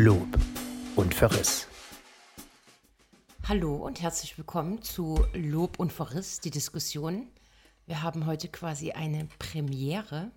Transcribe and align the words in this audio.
Lob 0.00 0.28
und 0.94 1.12
Verriss. 1.12 1.66
Hallo 3.48 3.74
und 3.74 4.00
herzlich 4.00 4.38
willkommen 4.38 4.80
zu 4.80 5.26
Lob 5.34 5.80
und 5.80 5.92
Verriss, 5.92 6.38
die 6.38 6.52
Diskussion. 6.52 7.26
Wir 7.84 8.00
haben 8.00 8.24
heute 8.24 8.46
quasi 8.46 8.92
eine 8.92 9.26
Premiere, 9.40 10.30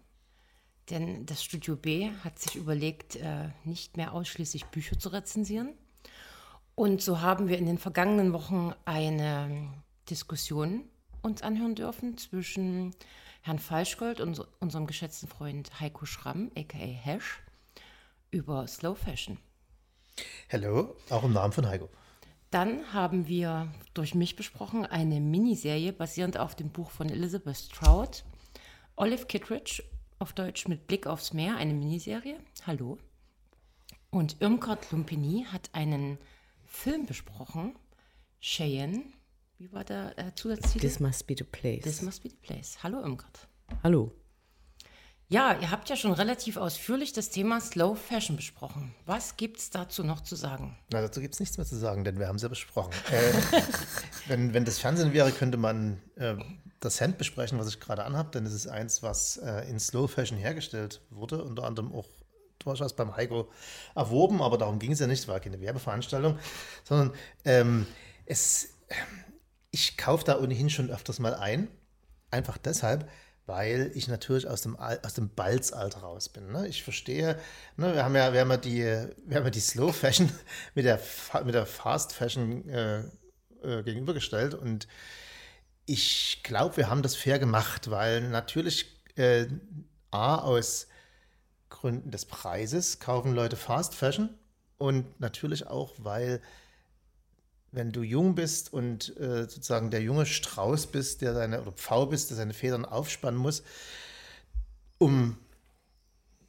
denn 0.89 1.27
das 1.27 1.44
Studio 1.44 1.76
B 1.76 2.09
hat 2.23 2.39
sich 2.39 2.55
überlegt, 2.55 3.18
äh, 3.18 3.50
nicht 3.63 3.98
mehr 3.98 4.13
ausschließlich 4.13 4.66
Bücher 4.66 4.98
zu 4.98 5.09
rezensieren. 5.09 5.75
Und 6.73 7.04
so 7.04 7.21
haben 7.21 7.48
wir 7.48 7.59
in 7.59 7.68
den 7.68 7.78
vergangenen 7.78 8.34
Wochen 8.34 8.73
eine 8.86 9.72
Diskussion 10.09 10.86
uns 11.22 11.44
anhören 11.44 11.75
dürfen 11.75 12.17
zwischen 12.17 12.95
Herrn 13.41 13.59
Falschgold 13.59 14.22
und 14.22 14.44
unserem 14.59 14.88
geschätzten 14.88 15.30
Freund 15.30 15.80
Heiko 15.80 16.08
Schramm, 16.08 16.50
aka 16.58 16.80
Hash, 16.80 17.44
über 18.31 18.66
Slow 18.66 18.95
Fashion. 18.95 19.38
Hallo, 20.52 20.96
auch 21.10 21.24
im 21.24 21.34
Namen 21.34 21.54
von 21.54 21.68
Heiko. 21.68 21.90
Dann 22.50 22.94
haben 22.94 23.28
wir 23.28 23.74
durch 23.94 24.14
mich 24.14 24.36
besprochen 24.36 24.86
eine 24.86 25.22
Miniserie 25.22 25.94
basierend 25.94 26.38
auf 26.38 26.56
dem 26.56 26.70
Buch 26.70 26.92
von 26.92 27.10
Elizabeth 27.10 27.58
Stroud, 27.58 28.26
Olive 28.98 29.26
Kittredge, 29.26 29.84
auf 30.20 30.34
Deutsch 30.34 30.68
mit 30.68 30.86
Blick 30.88 31.08
aufs 31.08 31.34
Meer, 31.34 31.56
eine 31.56 31.74
Miniserie. 31.74 32.38
Hallo. 32.68 32.98
Und 34.10 34.36
Irmgard 34.42 34.92
Lumpini 34.92 35.46
hat 35.50 35.70
einen 35.72 36.18
Film 36.66 37.06
besprochen, 37.06 37.76
Cheyenne. 38.42 39.04
Wie 39.58 39.72
war 39.72 39.86
der 39.86 40.18
äh, 40.20 40.36
Zusatztitel? 40.36 40.80
This 40.80 41.00
must 41.00 41.28
be 41.28 41.36
the 41.38 41.46
place. 41.46 41.84
This 41.84 42.02
must 42.02 42.22
be 42.22 42.30
the 42.30 42.36
place. 42.36 42.84
Hallo 42.84 43.00
Irmgard. 43.00 43.48
Hallo. 43.84 44.12
Ja, 45.32 45.58
ihr 45.62 45.72
habt 45.72 45.88
ja 45.88 45.96
schon 45.96 46.12
relativ 46.12 46.58
ausführlich 46.58 47.14
das 47.14 47.30
Thema 47.30 47.62
Slow 47.62 47.96
Fashion 47.96 48.36
besprochen. 48.36 48.94
Was 49.06 49.38
gibt 49.38 49.60
es 49.60 49.70
dazu 49.70 50.04
noch 50.04 50.20
zu 50.20 50.36
sagen? 50.36 50.78
Na, 50.92 51.00
dazu 51.00 51.22
gibt 51.22 51.36
es 51.36 51.40
nichts 51.40 51.58
mehr 51.58 51.66
zu 51.66 51.78
sagen, 51.78 52.04
denn 52.04 52.20
wir 52.20 52.28
haben 52.28 52.36
es 52.36 52.42
ja 52.42 52.50
besprochen. 52.50 52.92
äh, 53.10 53.32
wenn, 54.28 54.54
wenn 54.54 54.66
das 54.66 54.80
Fernsehen 54.80 55.14
wäre, 55.14 55.32
könnte 55.32 55.58
man 55.58 56.02
äh, 56.18 56.36
das 56.82 57.00
Hemd 57.00 57.18
besprechen, 57.18 57.58
was 57.58 57.70
ich 57.70 57.80
gerade 57.80 58.04
anhabe, 58.04 58.32
denn 58.32 58.46
es 58.46 58.52
ist 58.52 58.68
eins, 58.68 59.04
was 59.04 59.38
äh, 59.38 59.70
in 59.70 59.80
Slow 59.80 60.09
Fashion 60.09 60.38
hergestellt 60.38 61.00
wurde, 61.12 61.42
unter 61.46 61.64
anderem 61.64 61.94
auch 61.94 62.09
durchaus 62.59 62.94
beim 62.94 63.16
Heiko 63.16 63.50
erworben, 63.96 64.42
aber 64.42 64.58
darum 64.58 64.80
ging 64.80 64.92
es 64.92 65.00
ja 65.00 65.08
nicht, 65.08 65.20
es 65.20 65.28
war 65.30 65.40
keine 65.40 65.62
Werbeveranstaltung, 65.62 66.38
sondern 66.84 67.14
ähm, 67.46 67.88
es, 68.26 68.74
ich 69.72 69.96
kaufe 69.96 70.26
da 70.26 70.38
ohnehin 70.42 70.70
schon 70.70 70.90
öfters 70.90 71.20
mal 71.20 71.36
ein, 71.36 71.70
einfach 72.32 72.58
deshalb, 72.58 73.09
weil 73.45 73.92
ich 73.95 74.08
natürlich 74.08 74.47
aus 74.47 74.61
dem, 74.61 74.78
aus 74.78 75.14
dem 75.14 75.30
Balzalter 75.30 76.00
raus 76.00 76.30
bin. 76.30 76.52
Ne? 76.52 76.67
Ich 76.67 76.84
verstehe, 76.84 77.39
ne, 77.75 77.94
wir, 77.94 78.03
haben 78.03 78.16
ja, 78.16 78.34
wir, 78.34 78.42
haben 78.42 78.52
ja 78.52 78.58
die, 78.58 78.84
wir 78.84 79.38
haben 79.38 79.45
ja 79.45 79.50
die 79.50 79.59
Slow 79.59 79.92
Fashion 79.92 80.31
mit 80.75 80.86
der, 80.86 81.00
mit 81.44 81.56
der 81.56 81.66
Fast 81.66 82.14
Fashion 82.14 82.67
äh, 82.69 83.00
äh, 83.64 83.84
gegenübergestellt 83.84 84.53
und 84.53 84.88
ich 85.86 86.42
glaube, 86.44 86.78
wir 86.78 86.89
haben 86.89 87.02
das 87.02 87.16
fair 87.16 87.39
gemacht, 87.39 87.89
weil 87.89 88.22
natürlich 88.30 88.86
äh, 89.16 89.47
A, 90.12 90.38
aus 90.38 90.88
Gründen 91.69 92.12
des 92.12 92.25
Preises 92.25 93.00
kaufen 93.00 93.34
Leute 93.34 93.56
Fast 93.56 93.95
Fashion 93.95 94.30
und 94.78 95.19
natürlich 95.19 95.67
auch, 95.67 95.95
weil 95.97 96.42
wenn 97.72 97.91
du 97.91 98.02
jung 98.02 98.36
bist 98.36 98.73
und 98.73 99.16
äh, 99.17 99.44
sozusagen 99.44 99.91
der 99.91 100.02
junge 100.02 100.25
Strauß 100.25 100.88
bist, 100.88 101.22
der 101.22 101.33
seine, 101.33 101.61
oder 101.61 101.72
Pfau 101.72 102.05
bist, 102.05 102.30
der 102.30 102.38
seine 102.38 102.53
Federn 102.53 102.86
aufspannen 102.86 103.39
muss, 103.39 103.63
um 104.97 105.38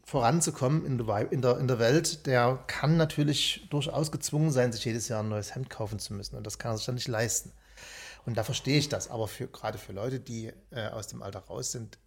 voranzukommen 0.04 0.84
in 0.84 0.98
der, 0.98 1.32
in, 1.32 1.40
der, 1.40 1.58
in 1.58 1.68
der 1.68 1.78
Welt, 1.78 2.26
der 2.26 2.62
kann 2.66 2.96
natürlich 2.96 3.66
durchaus 3.70 4.10
gezwungen 4.10 4.50
sein, 4.50 4.72
sich 4.72 4.84
jedes 4.84 5.08
Jahr 5.08 5.22
ein 5.22 5.28
neues 5.28 5.54
Hemd 5.54 5.70
kaufen 5.70 5.98
zu 5.98 6.12
müssen. 6.12 6.36
Und 6.36 6.46
das 6.46 6.58
kann 6.58 6.72
er 6.72 6.76
sich 6.76 6.86
dann 6.86 6.96
nicht 6.96 7.08
leisten. 7.08 7.52
Und 8.26 8.36
da 8.36 8.44
verstehe 8.44 8.78
ich 8.78 8.88
das. 8.88 9.08
Aber 9.10 9.28
für, 9.28 9.46
gerade 9.46 9.78
für 9.78 9.92
Leute, 9.92 10.20
die 10.20 10.52
äh, 10.70 10.88
aus 10.88 11.06
dem 11.06 11.22
Alter 11.22 11.40
raus 11.40 11.72
sind, 11.72 11.98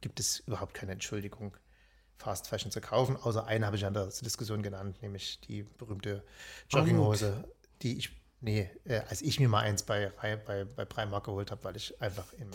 gibt 0.00 0.20
es 0.20 0.40
überhaupt 0.40 0.74
keine 0.74 0.92
Entschuldigung, 0.92 1.56
Fast 2.16 2.48
Fashion 2.48 2.70
zu 2.70 2.82
kaufen. 2.82 3.16
Außer 3.16 3.46
eine 3.46 3.64
habe 3.64 3.76
ich 3.76 3.86
an 3.86 3.94
der 3.94 4.06
Diskussion 4.06 4.62
genannt, 4.62 5.00
nämlich 5.00 5.40
die 5.40 5.62
berühmte 5.62 6.22
Jogginghose 6.68 7.44
die 7.82 7.98
ich, 7.98 8.10
nee, 8.40 8.70
äh, 8.84 9.00
als 9.08 9.22
ich 9.22 9.40
mir 9.40 9.48
mal 9.48 9.60
eins 9.60 9.82
bei, 9.82 10.12
bei, 10.20 10.64
bei 10.64 10.84
Primark 10.84 11.24
geholt 11.24 11.50
habe, 11.50 11.64
weil 11.64 11.76
ich 11.76 12.00
einfach 12.00 12.32
im, 12.34 12.50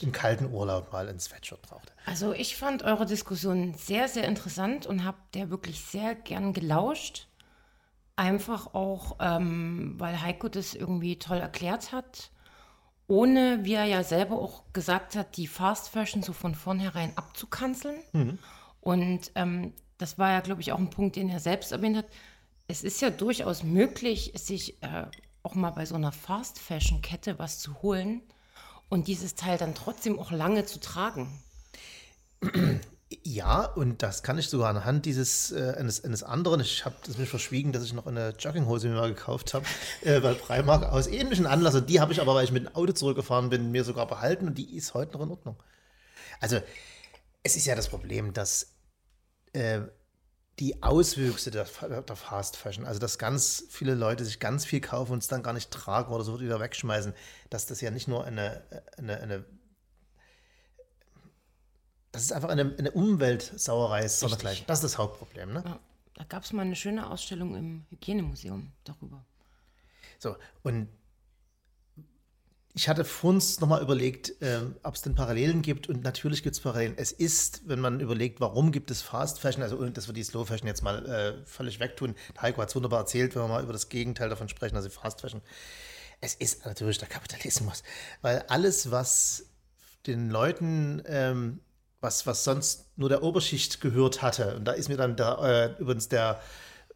im 0.00 0.12
kalten 0.12 0.52
Urlaub 0.52 0.92
mal 0.92 1.08
ein 1.08 1.20
Sweatshirt 1.20 1.62
brauchte. 1.62 1.92
Also 2.04 2.32
ich 2.32 2.56
fand 2.56 2.82
eure 2.82 3.06
Diskussion 3.06 3.74
sehr, 3.74 4.08
sehr 4.08 4.24
interessant 4.24 4.86
und 4.86 5.04
habe 5.04 5.18
der 5.34 5.50
wirklich 5.50 5.80
sehr 5.80 6.14
gern 6.14 6.52
gelauscht. 6.52 7.28
Einfach 8.16 8.72
auch, 8.74 9.16
ähm, 9.20 9.94
weil 9.98 10.22
Heiko 10.22 10.48
das 10.48 10.74
irgendwie 10.74 11.18
toll 11.18 11.38
erklärt 11.38 11.92
hat, 11.92 12.30
ohne, 13.08 13.60
wie 13.62 13.74
er 13.74 13.84
ja 13.84 14.02
selber 14.02 14.36
auch 14.36 14.64
gesagt 14.72 15.14
hat, 15.14 15.36
die 15.36 15.46
Fast 15.46 15.90
Fashion 15.90 16.22
so 16.22 16.32
von 16.32 16.54
vornherein 16.54 17.16
abzukanzeln. 17.16 17.98
Mhm. 18.12 18.38
Und 18.80 19.30
ähm, 19.34 19.74
das 19.98 20.18
war 20.18 20.32
ja, 20.32 20.40
glaube 20.40 20.60
ich, 20.60 20.72
auch 20.72 20.78
ein 20.78 20.90
Punkt, 20.90 21.16
den 21.16 21.28
er 21.28 21.40
selbst 21.40 21.72
erwähnt 21.72 21.98
hat 21.98 22.06
es 22.68 22.82
ist 22.82 23.00
ja 23.00 23.10
durchaus 23.10 23.62
möglich, 23.62 24.32
sich 24.36 24.82
äh, 24.82 25.06
auch 25.42 25.54
mal 25.54 25.70
bei 25.70 25.86
so 25.86 25.94
einer 25.94 26.12
Fast-Fashion-Kette 26.12 27.38
was 27.38 27.58
zu 27.58 27.82
holen 27.82 28.22
und 28.88 29.08
dieses 29.08 29.34
Teil 29.34 29.58
dann 29.58 29.74
trotzdem 29.74 30.18
auch 30.18 30.30
lange 30.30 30.64
zu 30.66 30.80
tragen. 30.80 31.42
Ja, 33.22 33.64
und 33.64 34.02
das 34.02 34.24
kann 34.24 34.36
ich 34.36 34.48
sogar 34.48 34.68
anhand 34.68 35.06
dieses 35.06 35.52
äh, 35.52 35.76
eines, 35.78 36.04
eines 36.04 36.24
anderen. 36.24 36.60
Ich 36.60 36.84
habe 36.84 36.96
das 37.06 37.18
mir 37.18 37.26
verschwiegen, 37.26 37.70
dass 37.70 37.84
ich 37.84 37.92
noch 37.92 38.06
eine 38.06 38.30
Jogginghose 38.30 38.88
mir 38.88 38.96
mal 38.96 39.14
gekauft 39.14 39.54
habe 39.54 39.64
äh, 40.02 40.18
bei 40.18 40.34
Primark 40.34 40.82
aus 40.82 41.06
ähnlichen 41.06 41.46
Anlass. 41.46 41.80
die 41.86 42.00
habe 42.00 42.12
ich 42.12 42.20
aber, 42.20 42.34
weil 42.34 42.44
ich 42.44 42.50
mit 42.50 42.64
dem 42.64 42.74
Auto 42.74 42.92
zurückgefahren 42.92 43.48
bin, 43.48 43.70
mir 43.70 43.84
sogar 43.84 44.08
behalten 44.08 44.48
und 44.48 44.58
die 44.58 44.76
ist 44.76 44.94
heute 44.94 45.12
noch 45.12 45.22
in 45.24 45.30
Ordnung. 45.30 45.62
Also 46.40 46.60
es 47.44 47.54
ist 47.54 47.66
ja 47.66 47.76
das 47.76 47.88
Problem, 47.88 48.32
dass 48.32 48.74
äh, 49.52 49.82
die 50.58 50.82
Auswüchse 50.82 51.50
der, 51.50 51.66
der, 51.82 52.16
Fast 52.16 52.56
Fashion, 52.56 52.86
also 52.86 52.98
dass 52.98 53.18
ganz 53.18 53.64
viele 53.68 53.94
Leute 53.94 54.24
sich 54.24 54.40
ganz 54.40 54.64
viel 54.64 54.80
kaufen 54.80 55.12
und 55.12 55.18
es 55.22 55.28
dann 55.28 55.42
gar 55.42 55.52
nicht 55.52 55.70
tragen 55.70 56.12
oder 56.12 56.24
so 56.24 56.40
wieder 56.40 56.60
wegschmeißen, 56.60 57.12
dass 57.50 57.66
das 57.66 57.80
ja 57.82 57.90
nicht 57.90 58.08
nur 58.08 58.24
eine, 58.24 58.62
eine, 58.96 59.20
eine 59.20 59.44
das 62.12 62.22
ist 62.22 62.32
einfach 62.32 62.48
eine, 62.48 62.74
eine 62.78 62.90
Umweltsauerei 62.92 64.04
ist, 64.04 64.20
sondern 64.20 64.38
gleich. 64.38 64.64
Das 64.64 64.78
ist 64.78 64.84
das 64.84 64.98
Hauptproblem. 64.98 65.52
Ne? 65.52 65.62
Ja, 65.66 65.78
da 66.14 66.24
gab 66.24 66.44
es 66.44 66.52
mal 66.54 66.62
eine 66.62 66.74
schöne 66.74 67.10
Ausstellung 67.10 67.54
im 67.54 67.84
Hygienemuseum 67.90 68.72
darüber. 68.84 69.22
So, 70.18 70.36
und 70.62 70.88
ich 72.76 72.90
hatte 72.90 73.06
vorhin 73.06 73.42
nochmal 73.60 73.80
überlegt, 73.80 74.42
äh, 74.42 74.60
ob 74.82 74.96
es 74.96 75.00
denn 75.00 75.14
Parallelen 75.14 75.62
gibt 75.62 75.88
und 75.88 76.04
natürlich 76.04 76.42
gibt 76.42 76.56
es 76.56 76.60
Parallelen. 76.60 76.92
Es 76.98 77.10
ist, 77.10 77.62
wenn 77.64 77.80
man 77.80 78.00
überlegt, 78.00 78.38
warum 78.38 78.70
gibt 78.70 78.90
es 78.90 79.00
Fast 79.00 79.40
Fashion, 79.40 79.62
also 79.62 79.82
dass 79.88 80.08
wir 80.08 80.12
die 80.12 80.22
Slow 80.22 80.44
Fashion 80.44 80.68
jetzt 80.68 80.82
mal 80.82 81.06
äh, 81.06 81.46
völlig 81.46 81.80
wegtun. 81.80 82.14
Heiko 82.38 82.60
hat 82.60 82.68
es 82.68 82.76
wunderbar 82.76 83.00
erzählt, 83.00 83.34
wenn 83.34 83.44
wir 83.44 83.48
mal 83.48 83.62
über 83.62 83.72
das 83.72 83.88
Gegenteil 83.88 84.28
davon 84.28 84.50
sprechen, 84.50 84.76
also 84.76 84.90
Fast 84.90 85.22
Fashion. 85.22 85.40
Es 86.20 86.34
ist 86.34 86.66
natürlich 86.66 86.98
der 86.98 87.08
Kapitalismus, 87.08 87.82
weil 88.20 88.44
alles, 88.48 88.90
was 88.90 89.46
den 90.06 90.28
Leuten, 90.28 91.02
ähm, 91.06 91.60
was, 92.02 92.26
was 92.26 92.44
sonst 92.44 92.90
nur 92.98 93.08
der 93.08 93.22
Oberschicht 93.22 93.80
gehört 93.80 94.20
hatte, 94.20 94.54
und 94.54 94.66
da 94.66 94.72
ist 94.72 94.90
mir 94.90 94.98
dann 94.98 95.16
der, 95.16 95.76
äh, 95.78 95.80
übrigens 95.80 96.10
der 96.10 96.42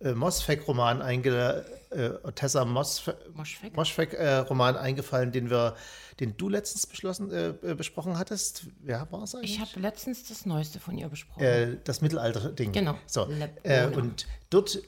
äh, 0.01 0.15
Mosfeck-Roman 0.15 1.03
einge 1.03 1.65
äh, 1.91 2.11
Tessa 2.33 2.65
Moschfeck-Roman 2.65 4.75
äh, 4.75 4.79
eingefallen, 4.79 5.31
den 5.33 5.51
wir, 5.51 5.77
den 6.21 6.37
du 6.37 6.49
letztens 6.49 6.87
beschlossen, 6.87 7.31
äh, 7.31 7.49
äh 7.63 7.75
besprochen 7.75 8.19
hattest. 8.19 8.67
Wer 8.81 9.07
war 9.11 9.25
es 9.25 9.35
eigentlich? 9.35 9.55
Ich 9.55 9.61
habe 9.61 9.79
letztens 9.81 10.27
das 10.29 10.47
Neueste 10.47 10.81
von 10.81 10.97
ihr 10.97 11.09
besprochen. 11.09 11.43
Äh, 11.43 11.77
das 11.85 12.01
Mittelalter-Ding. 12.01 12.73
Genau. 12.73 12.95
So. 13.07 13.29
Äh, 13.63 13.89
und 13.89 14.27
dort 14.49 14.79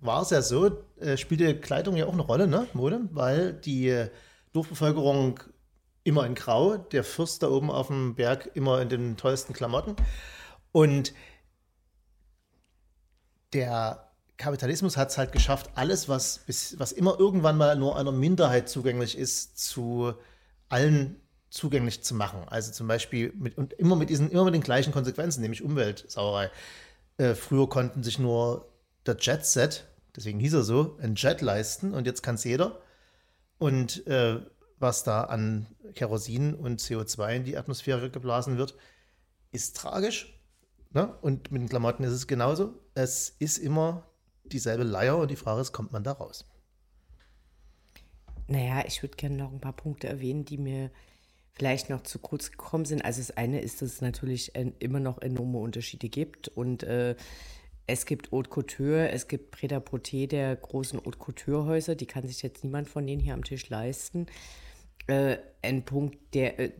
war 0.00 0.22
es 0.22 0.30
ja 0.30 0.40
so, 0.42 0.82
spielte 1.16 1.60
Kleidung 1.60 1.96
ja 1.96 2.06
auch 2.06 2.12
eine 2.12 2.22
Rolle, 2.22 2.48
ne? 2.48 2.66
Mode, 2.72 3.02
weil 3.12 3.52
die 3.52 4.06
Dorfbevölkerung 4.52 5.38
immer 6.02 6.26
in 6.26 6.34
Grau, 6.34 6.76
der 6.76 7.04
Fürst 7.04 7.44
da 7.44 7.48
oben 7.48 7.70
auf 7.70 7.86
dem 7.86 8.16
Berg 8.16 8.50
immer 8.54 8.80
in 8.80 8.88
den 8.88 9.16
tollsten 9.16 9.52
Klamotten. 9.52 9.94
Und 10.72 11.14
der 13.52 14.11
Kapitalismus 14.42 14.96
hat 14.96 15.10
es 15.10 15.18
halt 15.18 15.30
geschafft, 15.30 15.70
alles, 15.76 16.08
was, 16.08 16.38
bis, 16.46 16.78
was 16.78 16.90
immer 16.90 17.18
irgendwann 17.18 17.56
mal 17.56 17.76
nur 17.76 17.96
einer 17.96 18.10
Minderheit 18.10 18.68
zugänglich 18.68 19.16
ist, 19.16 19.58
zu 19.58 20.14
allen 20.68 21.20
zugänglich 21.48 22.02
zu 22.02 22.14
machen. 22.14 22.44
Also 22.48 22.72
zum 22.72 22.88
Beispiel 22.88 23.32
mit, 23.36 23.56
und 23.56 23.72
immer 23.74 23.94
mit 23.94 24.10
diesen, 24.10 24.30
immer 24.30 24.44
mit 24.44 24.54
den 24.54 24.62
gleichen 24.62 24.92
Konsequenzen, 24.92 25.42
nämlich 25.42 25.62
Umweltsauerei. 25.62 26.50
Äh, 27.18 27.34
früher 27.34 27.68
konnten 27.68 28.02
sich 28.02 28.18
nur 28.18 28.68
der 29.06 29.16
Jet 29.20 29.46
Set, 29.46 29.84
deswegen 30.16 30.40
hieß 30.40 30.54
er 30.54 30.62
so, 30.62 30.98
ein 31.00 31.14
Jet 31.14 31.40
leisten 31.40 31.94
und 31.94 32.06
jetzt 32.06 32.22
kann 32.22 32.34
es 32.34 32.44
jeder. 32.44 32.80
Und 33.58 34.06
äh, 34.08 34.40
was 34.78 35.04
da 35.04 35.24
an 35.24 35.66
Kerosin 35.94 36.54
und 36.54 36.80
CO2 36.80 37.36
in 37.36 37.44
die 37.44 37.56
Atmosphäre 37.56 38.10
geblasen 38.10 38.58
wird, 38.58 38.74
ist 39.52 39.76
tragisch. 39.76 40.40
Ne? 40.90 41.14
Und 41.20 41.52
mit 41.52 41.62
den 41.62 41.68
Klamotten 41.68 42.02
ist 42.02 42.12
es 42.12 42.26
genauso. 42.26 42.74
Es 42.94 43.30
ist 43.38 43.58
immer 43.58 44.04
dieselbe 44.44 44.84
Leier 44.84 45.18
und 45.18 45.30
die 45.30 45.36
Frage 45.36 45.60
ist, 45.60 45.72
kommt 45.72 45.92
man 45.92 46.04
da 46.04 46.12
raus? 46.12 46.44
Naja, 48.48 48.84
ich 48.86 49.02
würde 49.02 49.16
gerne 49.16 49.36
noch 49.36 49.52
ein 49.52 49.60
paar 49.60 49.72
Punkte 49.72 50.08
erwähnen, 50.08 50.44
die 50.44 50.58
mir 50.58 50.90
vielleicht 51.54 51.90
noch 51.90 52.02
zu 52.02 52.18
kurz 52.18 52.50
gekommen 52.50 52.84
sind. 52.84 53.04
Also 53.04 53.20
das 53.20 53.36
eine 53.36 53.60
ist, 53.60 53.82
dass 53.82 53.94
es 53.94 54.00
natürlich 54.00 54.54
immer 54.54 55.00
noch 55.00 55.20
enorme 55.20 55.58
Unterschiede 55.58 56.08
gibt 56.08 56.48
und 56.48 56.82
äh, 56.82 57.14
es 57.86 58.06
gibt 58.06 58.30
Haute 58.30 58.48
Couture, 58.48 59.10
es 59.10 59.28
gibt 59.28 59.50
Preda 59.50 59.78
Poté 59.78 60.26
der 60.26 60.54
großen 60.56 61.00
Haute 61.04 61.18
Couture 61.18 61.66
Häuser, 61.66 61.94
die 61.94 62.06
kann 62.06 62.26
sich 62.26 62.42
jetzt 62.42 62.64
niemand 62.64 62.88
von 62.88 63.06
denen 63.06 63.20
hier 63.20 63.34
am 63.34 63.44
Tisch 63.44 63.68
leisten. 63.68 64.26
Äh, 65.08 65.38
ein 65.62 65.84
Punkt, 65.84 66.16
der 66.34 66.58
äh, 66.58 66.72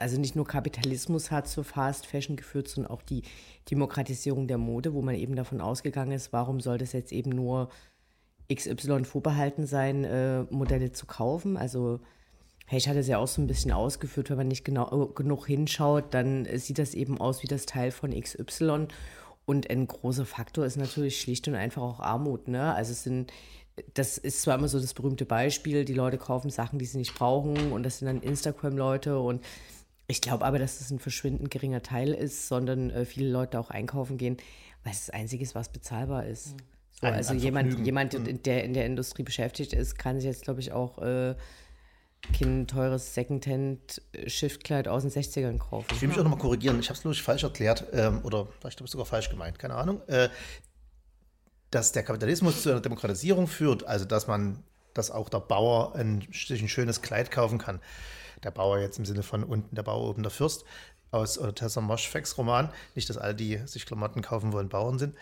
also 0.00 0.18
nicht 0.18 0.34
nur 0.34 0.46
Kapitalismus 0.46 1.30
hat 1.30 1.46
zur 1.46 1.62
Fast 1.62 2.06
Fashion 2.06 2.36
geführt, 2.36 2.68
sondern 2.68 2.90
auch 2.90 3.02
die 3.02 3.22
Demokratisierung 3.70 4.48
der 4.48 4.58
Mode, 4.58 4.94
wo 4.94 5.02
man 5.02 5.14
eben 5.14 5.36
davon 5.36 5.60
ausgegangen 5.60 6.12
ist, 6.12 6.32
warum 6.32 6.60
soll 6.60 6.78
das 6.78 6.92
jetzt 6.92 7.12
eben 7.12 7.30
nur 7.30 7.68
XY 8.52 9.04
vorbehalten 9.04 9.66
sein, 9.66 10.04
äh, 10.04 10.42
Modelle 10.50 10.92
zu 10.92 11.06
kaufen. 11.06 11.56
Also 11.56 12.00
hey, 12.66 12.78
ich 12.78 12.88
hatte 12.88 13.00
es 13.00 13.08
ja 13.08 13.18
auch 13.18 13.28
so 13.28 13.42
ein 13.42 13.46
bisschen 13.46 13.72
ausgeführt, 13.72 14.30
wenn 14.30 14.38
man 14.38 14.48
nicht 14.48 14.64
genau 14.64 15.06
genug 15.08 15.46
hinschaut, 15.46 16.14
dann 16.14 16.46
sieht 16.56 16.78
das 16.78 16.94
eben 16.94 17.20
aus 17.20 17.42
wie 17.42 17.48
das 17.48 17.66
Teil 17.66 17.90
von 17.90 18.18
XY. 18.18 18.86
Und 19.44 19.68
ein 19.68 19.86
großer 19.86 20.24
Faktor 20.24 20.64
ist 20.64 20.76
natürlich 20.76 21.20
schlicht 21.20 21.48
und 21.48 21.56
einfach 21.56 21.82
auch 21.82 22.00
Armut. 22.00 22.46
Ne? 22.46 22.72
Also 22.72 22.92
es 22.92 23.02
sind, 23.02 23.32
das 23.94 24.18
ist 24.18 24.42
zwar 24.42 24.56
immer 24.56 24.68
so 24.68 24.78
das 24.78 24.94
berühmte 24.94 25.26
Beispiel, 25.26 25.84
die 25.84 25.94
Leute 25.94 26.16
kaufen 26.16 26.50
Sachen, 26.50 26.78
die 26.78 26.84
sie 26.84 26.98
nicht 26.98 27.14
brauchen 27.14 27.72
und 27.72 27.82
das 27.82 27.98
sind 27.98 28.06
dann 28.06 28.22
Instagram-Leute 28.22 29.18
und 29.18 29.44
ich 30.10 30.20
glaube 30.20 30.44
aber, 30.44 30.58
dass 30.58 30.78
das 30.78 30.90
ein 30.90 30.98
verschwindend 30.98 31.50
geringer 31.50 31.82
Teil 31.82 32.12
ist, 32.12 32.48
sondern 32.48 32.90
äh, 32.90 33.04
viele 33.04 33.30
Leute 33.30 33.58
auch 33.58 33.70
einkaufen 33.70 34.18
gehen, 34.18 34.36
weil 34.84 34.92
es 34.92 35.06
das 35.06 35.10
Einzige 35.10 35.42
ist, 35.42 35.54
was 35.54 35.70
bezahlbar 35.70 36.26
ist. 36.26 36.54
Mhm. 36.54 36.56
So, 37.00 37.06
also 37.06 37.34
jemand, 37.34 37.86
jemand, 37.86 38.18
mhm. 38.18 38.42
der 38.42 38.64
in 38.64 38.74
der 38.74 38.84
Industrie 38.84 39.22
beschäftigt 39.22 39.72
ist, 39.72 39.98
kann 39.98 40.16
sich 40.16 40.26
jetzt, 40.26 40.42
glaube 40.42 40.60
ich, 40.60 40.72
auch 40.72 40.98
äh, 40.98 41.34
kein 42.38 42.66
teures 42.66 43.14
Secondhand-Shiftkleid 43.14 44.86
aus 44.86 45.02
den 45.02 45.10
60ern 45.10 45.58
kaufen. 45.58 45.86
Ich 45.92 46.02
will 46.02 46.08
mich 46.08 46.18
auch 46.18 46.24
nochmal 46.24 46.38
korrigieren. 46.38 46.78
Ich 46.78 46.88
habe 46.88 46.96
es, 46.96 47.00
glaube 47.00 47.14
ich, 47.14 47.22
falsch 47.22 47.42
erklärt 47.42 47.86
ähm, 47.92 48.20
oder 48.22 48.48
vielleicht 48.60 48.78
habe 48.78 48.86
ich 48.86 48.90
sogar 48.90 49.06
falsch 49.06 49.30
gemeint, 49.30 49.58
keine 49.58 49.74
Ahnung. 49.74 50.02
Äh, 50.08 50.28
dass 51.70 51.92
der 51.92 52.02
Kapitalismus 52.02 52.62
zu 52.62 52.70
einer 52.70 52.80
Demokratisierung 52.80 53.46
führt, 53.46 53.86
also 53.86 54.04
dass 54.04 54.26
man, 54.26 54.62
dass 54.92 55.10
auch 55.10 55.28
der 55.28 55.38
Bauer 55.38 55.94
ein, 55.94 56.26
sich 56.32 56.60
ein 56.60 56.68
schönes 56.68 57.00
Kleid 57.00 57.30
kaufen 57.30 57.58
kann 57.58 57.80
der 58.42 58.50
Bauer 58.50 58.78
jetzt 58.78 58.98
im 58.98 59.04
Sinne 59.04 59.22
von 59.22 59.44
unten 59.44 59.74
der 59.74 59.82
Bauer, 59.82 60.08
oben 60.08 60.22
der 60.22 60.30
Fürst 60.30 60.64
aus 61.10 61.40
Tessa 61.54 61.80
Moschfecks 61.80 62.38
Roman. 62.38 62.70
Nicht, 62.94 63.10
dass 63.10 63.18
alle, 63.18 63.34
die 63.34 63.58
sich 63.66 63.86
Klamotten 63.86 64.22
kaufen 64.22 64.52
wollen, 64.52 64.68
Bauern 64.68 64.98
sind. 64.98 65.16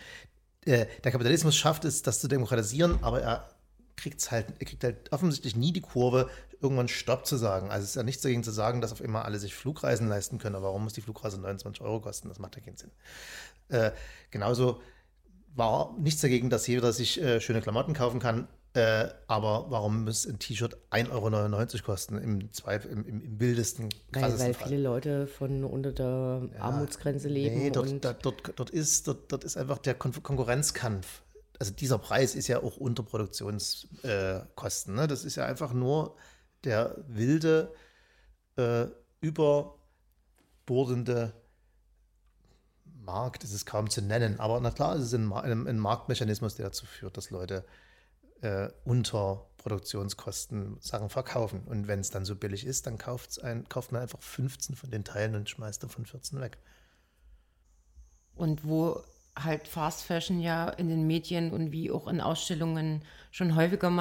Äh, 0.65 0.85
der 1.03 1.11
Kapitalismus 1.11 1.55
schafft 1.55 1.85
es, 1.85 2.01
das 2.01 2.21
zu 2.21 2.27
demokratisieren, 2.27 2.99
aber 3.01 3.21
er 3.21 3.49
kriegt's 3.95 4.31
halt, 4.31 4.53
er 4.59 4.65
kriegt 4.65 4.83
halt 4.83 5.11
offensichtlich 5.11 5.55
nie 5.55 5.73
die 5.73 5.81
Kurve, 5.81 6.29
irgendwann 6.61 6.87
Stopp 6.87 7.25
zu 7.25 7.37
sagen. 7.37 7.69
Also 7.69 7.83
es 7.83 7.91
ist 7.91 7.95
ja 7.95 8.03
nichts 8.03 8.21
dagegen 8.21 8.43
zu 8.43 8.51
sagen, 8.51 8.81
dass 8.81 8.91
auf 8.91 9.01
immer 9.01 9.25
alle 9.25 9.39
sich 9.39 9.55
Flugreisen 9.55 10.07
leisten 10.07 10.37
können. 10.37 10.55
Aber 10.55 10.67
warum 10.67 10.83
muss 10.83 10.93
die 10.93 11.01
Flugreise 11.01 11.39
29 11.39 11.81
Euro 11.81 12.01
kosten? 12.01 12.29
Das 12.29 12.39
macht 12.39 12.55
ja 12.55 12.61
keinen 12.61 12.77
Sinn. 12.77 12.91
Äh, 13.69 13.91
genauso 14.31 14.81
war 15.55 15.95
nichts 15.97 16.21
dagegen, 16.21 16.49
dass 16.49 16.67
jeder 16.67 16.93
sich 16.93 17.21
äh, 17.21 17.41
schöne 17.41 17.61
Klamotten 17.61 17.93
kaufen 17.93 18.19
kann. 18.19 18.47
Äh, 18.73 19.07
aber 19.25 19.65
warum 19.69 20.03
muss 20.03 20.27
ein 20.27 20.37
T-Shirt 20.37 20.77
1,99 20.91 21.11
Euro 21.11 21.83
kosten 21.83 22.19
im, 22.19 22.53
Zweifel, 22.53 22.91
im, 22.91 23.03
im, 23.03 23.21
im 23.21 23.39
wildesten, 23.39 23.89
Weil, 24.11 24.39
weil 24.39 24.53
viele 24.53 24.77
Leute 24.77 25.25
von 25.25 25.63
unter 25.63 25.91
der 25.91 26.47
ja, 26.53 26.61
Armutsgrenze 26.61 27.29
leben. 27.29 27.57
Nee, 27.57 27.71
dort, 27.71 28.05
da, 28.05 28.13
dort, 28.13 28.53
dort, 28.55 28.69
ist, 28.69 29.07
dort, 29.07 29.31
dort 29.31 29.43
ist 29.43 29.57
einfach 29.57 29.79
der 29.79 29.95
Kon 29.95 30.11
Konkurrenzkampf. 30.21 31.23
Also 31.57 31.73
dieser 31.73 31.97
Preis 31.97 32.35
ist 32.35 32.47
ja 32.47 32.61
auch 32.61 32.77
unter 32.77 33.01
Produktionskosten. 33.01 34.93
Äh, 34.93 35.01
ne? 35.01 35.07
Das 35.07 35.25
ist 35.25 35.35
ja 35.35 35.45
einfach 35.45 35.73
nur 35.73 36.15
der 36.63 36.95
wilde, 37.07 37.73
äh, 38.55 38.85
überbordende 39.19 41.33
Markt, 43.03 43.43
ist 43.43 43.53
es 43.53 43.65
kaum 43.65 43.89
zu 43.89 44.03
nennen. 44.03 44.39
Aber 44.39 44.59
na 44.59 44.69
klar, 44.69 44.95
es 44.95 45.05
ist 45.05 45.13
ein, 45.13 45.33
ein, 45.33 45.67
ein 45.67 45.79
Marktmechanismus, 45.79 46.55
der 46.55 46.67
dazu 46.67 46.85
führt, 46.85 47.17
dass 47.17 47.31
Leute 47.31 47.65
äh, 48.41 48.69
unter 48.85 49.45
Produktionskosten 49.57 50.77
Sachen 50.79 51.09
verkaufen. 51.09 51.61
Und 51.65 51.87
wenn 51.87 51.99
es 51.99 52.09
dann 52.09 52.25
so 52.25 52.35
billig 52.35 52.65
ist, 52.65 52.87
dann 52.87 52.97
ein, 53.43 53.69
kauft 53.69 53.91
man 53.91 54.01
einfach 54.01 54.21
15 54.21 54.75
von 54.75 54.89
den 54.89 55.03
Teilen 55.03 55.35
und 55.35 55.49
schmeißt 55.49 55.83
davon 55.83 56.05
14 56.05 56.39
weg. 56.39 56.57
Und 58.35 58.65
wo 58.65 59.03
halt 59.37 59.67
Fast 59.67 60.03
Fashion 60.03 60.39
ja 60.39 60.69
in 60.69 60.89
den 60.89 61.05
Medien 61.05 61.51
und 61.51 61.71
wie 61.71 61.91
auch 61.91 62.07
in 62.07 62.21
Ausstellungen 62.21 63.03
schon 63.31 63.55
häufiger 63.55 63.91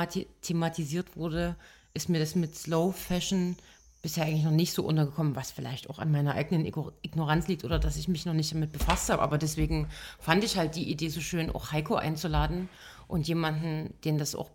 thematisiert 0.43 1.17
wurde, 1.17 1.57
ist 1.95 2.09
mir 2.09 2.19
das 2.19 2.35
mit 2.35 2.57
Slow 2.57 2.93
Fashion 2.93 3.57
bisher 4.01 4.25
eigentlich 4.25 4.45
noch 4.45 4.53
nicht 4.53 4.73
so 4.73 4.85
untergekommen, 4.85 5.35
was 5.35 5.51
vielleicht 5.51 5.91
auch 5.91 5.99
an 5.99 6.13
meiner 6.13 6.35
eigenen 6.35 6.65
Ignoranz 7.03 7.49
liegt 7.49 7.65
oder 7.65 7.81
dass 7.81 7.97
ich 7.97 8.07
mich 8.07 8.27
noch 8.27 8.33
nicht 8.33 8.53
damit 8.53 8.73
befasst 8.73 9.11
habe. 9.11 9.23
Aber 9.23 9.39
deswegen 9.39 9.89
fand 10.21 10.45
ich 10.45 10.57
halt 10.57 10.77
die 10.77 10.89
Idee 10.89 11.09
so 11.09 11.21
schön, 11.21 11.51
auch 11.51 11.73
Heiko 11.73 11.97
einzuladen 11.97 12.69
und 13.09 13.27
jemanden, 13.27 13.95
den 14.05 14.19
das 14.19 14.35
auch, 14.35 14.51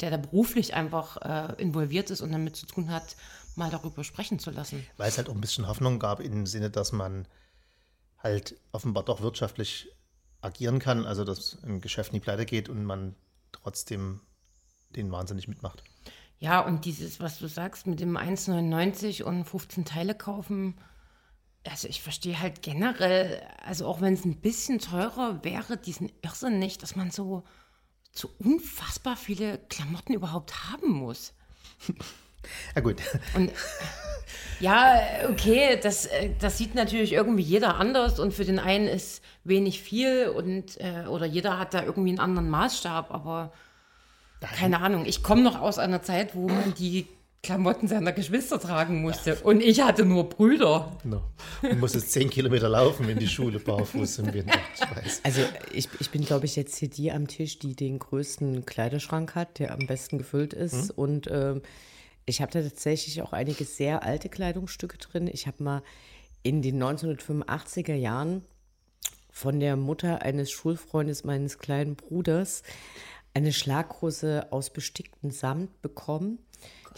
der 0.00 0.10
da 0.10 0.16
beruflich 0.18 0.74
einfach 0.74 1.16
äh, 1.18 1.60
involviert 1.62 2.10
ist 2.10 2.20
und 2.20 2.32
damit 2.32 2.56
zu 2.56 2.66
tun 2.66 2.90
hat, 2.90 3.16
mal 3.54 3.70
darüber 3.70 4.04
sprechen 4.04 4.38
zu 4.38 4.50
lassen. 4.50 4.84
Weil 4.96 5.08
es 5.08 5.16
halt 5.16 5.28
auch 5.28 5.34
ein 5.34 5.40
bisschen 5.40 5.68
Hoffnung 5.68 5.98
gab 5.98 6.20
im 6.20 6.46
Sinne, 6.46 6.70
dass 6.70 6.92
man 6.92 7.26
halt 8.18 8.56
offenbar 8.72 9.04
doch 9.04 9.20
wirtschaftlich 9.20 9.88
agieren 10.40 10.78
kann, 10.78 11.06
also 11.06 11.24
dass 11.24 11.58
ein 11.62 11.80
Geschäft 11.80 12.12
nie 12.12 12.20
pleite 12.20 12.44
geht 12.44 12.68
und 12.68 12.84
man 12.84 13.14
trotzdem 13.52 14.20
den 14.90 15.10
wahnsinnig 15.10 15.48
mitmacht. 15.48 15.82
Ja, 16.38 16.60
und 16.60 16.84
dieses, 16.84 17.20
was 17.20 17.38
du 17.38 17.46
sagst, 17.46 17.86
mit 17.86 18.00
dem 18.00 18.16
1,99 18.16 19.22
und 19.22 19.44
15 19.44 19.84
Teile 19.84 20.14
kaufen, 20.14 20.74
also 21.64 21.86
ich 21.86 22.02
verstehe 22.02 22.40
halt 22.40 22.62
generell, 22.62 23.40
also 23.64 23.86
auch 23.86 24.00
wenn 24.00 24.14
es 24.14 24.24
ein 24.24 24.40
bisschen 24.40 24.80
teurer 24.80 25.44
wäre, 25.44 25.76
diesen 25.76 26.10
Irrsinn 26.22 26.58
nicht, 26.58 26.82
dass 26.82 26.96
man 26.96 27.12
so 27.12 27.44
so 28.12 28.30
unfassbar 28.38 29.16
viele 29.16 29.58
Klamotten 29.68 30.14
überhaupt 30.14 30.70
haben 30.70 30.90
muss. 30.90 31.32
Ja, 32.74 32.80
gut. 32.80 32.96
Und 33.34 33.52
ja, 34.58 35.00
okay, 35.28 35.78
das, 35.80 36.06
äh, 36.06 36.30
das 36.40 36.58
sieht 36.58 36.74
natürlich 36.74 37.12
irgendwie 37.12 37.42
jeder 37.42 37.76
anders 37.76 38.18
und 38.18 38.34
für 38.34 38.44
den 38.44 38.58
einen 38.58 38.88
ist 38.88 39.22
wenig 39.44 39.80
viel 39.80 40.28
und 40.28 40.80
äh, 40.80 41.06
oder 41.06 41.24
jeder 41.26 41.58
hat 41.58 41.72
da 41.72 41.82
irgendwie 41.82 42.10
einen 42.10 42.18
anderen 42.18 42.50
Maßstab, 42.50 43.12
aber 43.12 43.52
keine 44.40 44.80
Ahnung. 44.80 45.06
Ich 45.06 45.22
komme 45.22 45.42
noch 45.42 45.60
aus 45.60 45.78
einer 45.78 46.02
Zeit, 46.02 46.34
wo 46.34 46.48
man 46.48 46.74
die 46.74 47.06
Klamotten 47.44 47.88
seiner 47.88 48.12
Geschwister 48.12 48.60
tragen 48.60 49.02
musste. 49.02 49.34
Und 49.40 49.64
ich 49.64 49.80
hatte 49.80 50.04
nur 50.04 50.28
Brüder. 50.28 50.96
No. 51.02 51.22
Du 51.60 51.74
musstest 51.74 52.12
zehn 52.12 52.30
Kilometer 52.30 52.68
laufen 52.68 53.08
in 53.08 53.18
die 53.18 53.26
Schule 53.26 53.58
barfuß 53.58 54.18
im 54.18 54.32
Winter. 54.32 54.60
Ich 55.04 55.20
also 55.24 55.40
ich, 55.72 55.88
ich 55.98 56.10
bin, 56.10 56.24
glaube 56.24 56.46
ich, 56.46 56.54
jetzt 56.54 56.76
hier 56.76 56.88
die 56.88 57.10
am 57.10 57.26
Tisch, 57.26 57.58
die 57.58 57.74
den 57.74 57.98
größten 57.98 58.64
Kleiderschrank 58.64 59.34
hat, 59.34 59.58
der 59.58 59.72
am 59.72 59.88
besten 59.88 60.18
gefüllt 60.18 60.54
ist. 60.54 60.90
Hm. 60.90 60.94
Und 60.94 61.28
ähm, 61.32 61.62
ich 62.26 62.40
habe 62.40 62.52
da 62.52 62.62
tatsächlich 62.62 63.20
auch 63.22 63.32
einige 63.32 63.64
sehr 63.64 64.04
alte 64.04 64.28
Kleidungsstücke 64.28 64.98
drin. 64.98 65.26
Ich 65.26 65.48
habe 65.48 65.64
mal 65.64 65.82
in 66.44 66.62
den 66.62 66.80
1985er 66.80 67.94
Jahren 67.94 68.44
von 69.32 69.58
der 69.58 69.74
Mutter 69.74 70.22
eines 70.22 70.52
Schulfreundes 70.52 71.24
meines 71.24 71.58
kleinen 71.58 71.96
Bruders 71.96 72.62
eine 73.34 73.52
Schlaghose 73.52 74.46
aus 74.52 74.70
besticktem 74.70 75.32
Samt 75.32 75.82
bekommen 75.82 76.38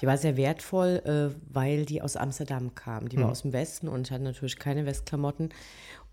die 0.00 0.06
war 0.06 0.18
sehr 0.18 0.36
wertvoll, 0.36 1.02
äh, 1.04 1.34
weil 1.52 1.84
die 1.84 2.02
aus 2.02 2.16
Amsterdam 2.16 2.74
kam. 2.74 3.08
Die 3.08 3.16
war 3.16 3.26
mhm. 3.26 3.30
aus 3.30 3.42
dem 3.42 3.52
Westen 3.52 3.88
und 3.88 4.10
hatte 4.10 4.24
natürlich 4.24 4.58
keine 4.58 4.86
Westklamotten. 4.86 5.50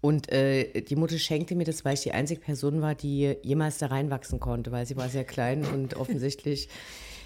Und 0.01 0.31
äh, 0.31 0.81
die 0.81 0.95
Mutter 0.95 1.17
schenkte 1.19 1.55
mir 1.55 1.63
das, 1.63 1.85
weil 1.85 1.93
ich 1.93 2.01
die 2.01 2.11
einzige 2.11 2.41
Person 2.41 2.81
war, 2.81 2.95
die 2.95 3.37
jemals 3.43 3.77
da 3.77 3.87
reinwachsen 3.87 4.39
konnte, 4.39 4.71
weil 4.71 4.85
sie 4.85 4.97
war 4.97 5.09
sehr 5.09 5.25
klein 5.25 5.63
und 5.73 5.95
offensichtlich 5.95 6.69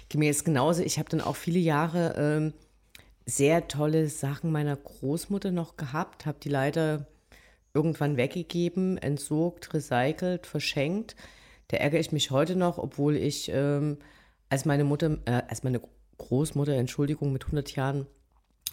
gemäß 0.08 0.44
genauso. 0.44 0.82
Ich 0.82 0.98
habe 0.98 1.08
dann 1.08 1.20
auch 1.20 1.36
viele 1.36 1.58
Jahre 1.58 2.52
äh, 2.54 2.66
sehr 3.24 3.66
tolle 3.68 4.08
Sachen 4.08 4.52
meiner 4.52 4.76
Großmutter 4.76 5.50
noch 5.50 5.76
gehabt, 5.76 6.26
habe 6.26 6.38
die 6.40 6.48
leider 6.48 7.06
irgendwann 7.74 8.16
weggegeben, 8.16 8.98
entsorgt, 8.98 9.74
recycelt, 9.74 10.46
verschenkt. 10.46 11.16
Da 11.68 11.78
ärgere 11.78 12.00
ich 12.00 12.12
mich 12.12 12.30
heute 12.30 12.56
noch, 12.56 12.78
obwohl 12.78 13.16
ich, 13.16 13.50
ähm, 13.52 13.98
als 14.48 14.64
meine 14.64 14.84
Mutter, 14.84 15.18
äh, 15.24 15.42
als 15.48 15.64
meine 15.64 15.80
Großmutter, 16.18 16.74
Entschuldigung, 16.74 17.32
mit 17.32 17.44
100 17.44 17.74
Jahren 17.76 18.06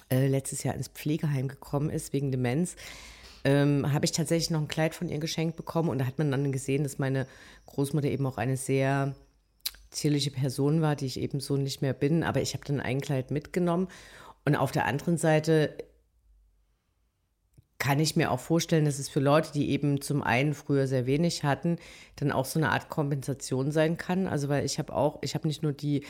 äh, 0.10 0.28
letztes 0.28 0.64
Jahr 0.64 0.76
ins 0.76 0.88
Pflegeheim 0.88 1.48
gekommen 1.48 1.90
ist 1.90 2.14
wegen 2.14 2.32
Demenz, 2.32 2.76
ähm, 3.44 3.92
habe 3.92 4.06
ich 4.06 4.12
tatsächlich 4.12 4.50
noch 4.50 4.62
ein 4.62 4.68
Kleid 4.68 4.96
von 4.96 5.10
ihr 5.10 5.20
geschenkt 5.20 5.58
bekommen 5.58 5.90
und 5.90 6.00
da 6.00 6.06
hat 6.06 6.18
man 6.18 6.32
dann 6.32 6.52
gesehen, 6.52 6.84
dass 6.84 7.00
meine 7.00 7.28
Großmutter 7.66 8.08
eben 8.08 8.26
auch 8.26 8.38
eine 8.38 8.58
sehr 8.58 9.16
zierliche 9.92 10.32
Person 10.32 10.82
war, 10.82 10.96
die 10.96 11.06
ich 11.06 11.20
eben 11.20 11.40
so 11.40 11.58
nicht 11.58 11.82
mehr 11.82 11.94
bin, 11.94 12.24
aber 12.24 12.42
ich 12.42 12.54
habe 12.54 12.66
dann 12.66 12.80
ein 12.80 13.02
Kleid 13.02 13.32
mitgenommen. 13.32 13.88
Und 14.46 14.56
auf 14.56 14.72
der 14.72 14.86
anderen 14.86 15.18
Seite 15.18 15.78
kann 17.84 18.00
ich 18.00 18.16
mir 18.16 18.32
auch 18.32 18.40
vorstellen, 18.40 18.86
dass 18.86 18.98
es 18.98 19.10
für 19.10 19.20
Leute, 19.20 19.52
die 19.52 19.72
eben 19.72 20.00
zum 20.00 20.24
einen 20.24 20.54
früher 20.54 20.88
sehr 20.88 21.06
wenig 21.06 21.44
hatten, 21.44 21.76
dann 22.16 22.32
auch 22.32 22.46
so 22.46 22.58
eine 22.58 22.70
Art 22.70 22.88
Kompensation 22.88 23.74
sein 23.74 23.98
kann. 23.98 24.26
Also 24.26 24.48
weil 24.48 24.64
ich 24.64 24.80
habe 24.80 24.96
auch, 24.96 25.20
ich 25.22 25.36
habe 25.36 25.50
nicht 25.50 25.64
nur 25.64 25.74
die 25.74 26.06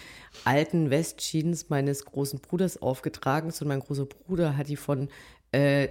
alten 0.45 0.91
Westjeans 0.91 1.71
meines 1.71 2.05
großen 2.05 2.41
Bruders 2.41 2.79
aufgetragen, 2.79 3.49
sondern 3.49 3.79
mein 3.79 3.87
großer 3.87 4.05
Bruder 4.05 4.55
hat 4.55 4.69
die 4.69 4.75
von 4.75 5.09
äh, 5.51 5.87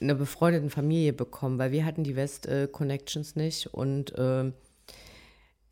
einer 0.00 0.14
befreundeten 0.14 0.70
Familie 0.70 1.12
bekommen, 1.12 1.58
weil 1.58 1.70
wir 1.70 1.84
hatten 1.84 2.02
die 2.02 2.16
West-Connections 2.16 3.32
äh, 3.32 3.38
nicht 3.38 3.66
und 3.74 4.16
äh, 4.16 4.52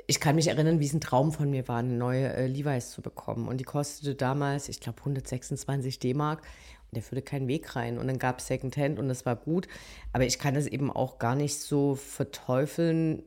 ich 0.07 0.21
kann 0.21 0.35
mich 0.35 0.49
erinnern, 0.49 0.79
wie 0.79 0.85
es 0.85 0.93
ein 0.93 1.01
Traum 1.01 1.33
von 1.33 1.49
mir 1.49 1.69
war, 1.69 1.79
eine 1.79 1.95
neue 1.95 2.35
äh, 2.35 2.47
Levi's 2.47 2.91
zu 2.91 3.01
bekommen. 3.01 3.49
Und 3.49 3.59
die 3.59 3.65
kostete 3.65 4.15
damals, 4.15 4.69
ich 4.69 4.81
glaube, 4.81 4.99
126 4.99 6.01
D-Mark. 6.01 6.43
Der 6.95 7.03
führte 7.03 7.23
keinen 7.23 7.49
Weg 7.49 7.75
rein. 7.75 7.99
Und 7.99 8.07
dann 8.07 8.19
gab 8.19 8.39
es 8.39 8.47
Secondhand 8.47 8.99
und 8.99 9.09
das 9.09 9.25
war 9.25 9.37
gut. 9.37 9.67
Aber 10.13 10.25
ich 10.25 10.39
kann 10.39 10.55
das 10.55 10.67
eben 10.67 10.91
auch 10.91 11.19
gar 11.19 11.35
nicht 11.35 11.59
so 11.59 11.95
verteufeln, 11.95 13.23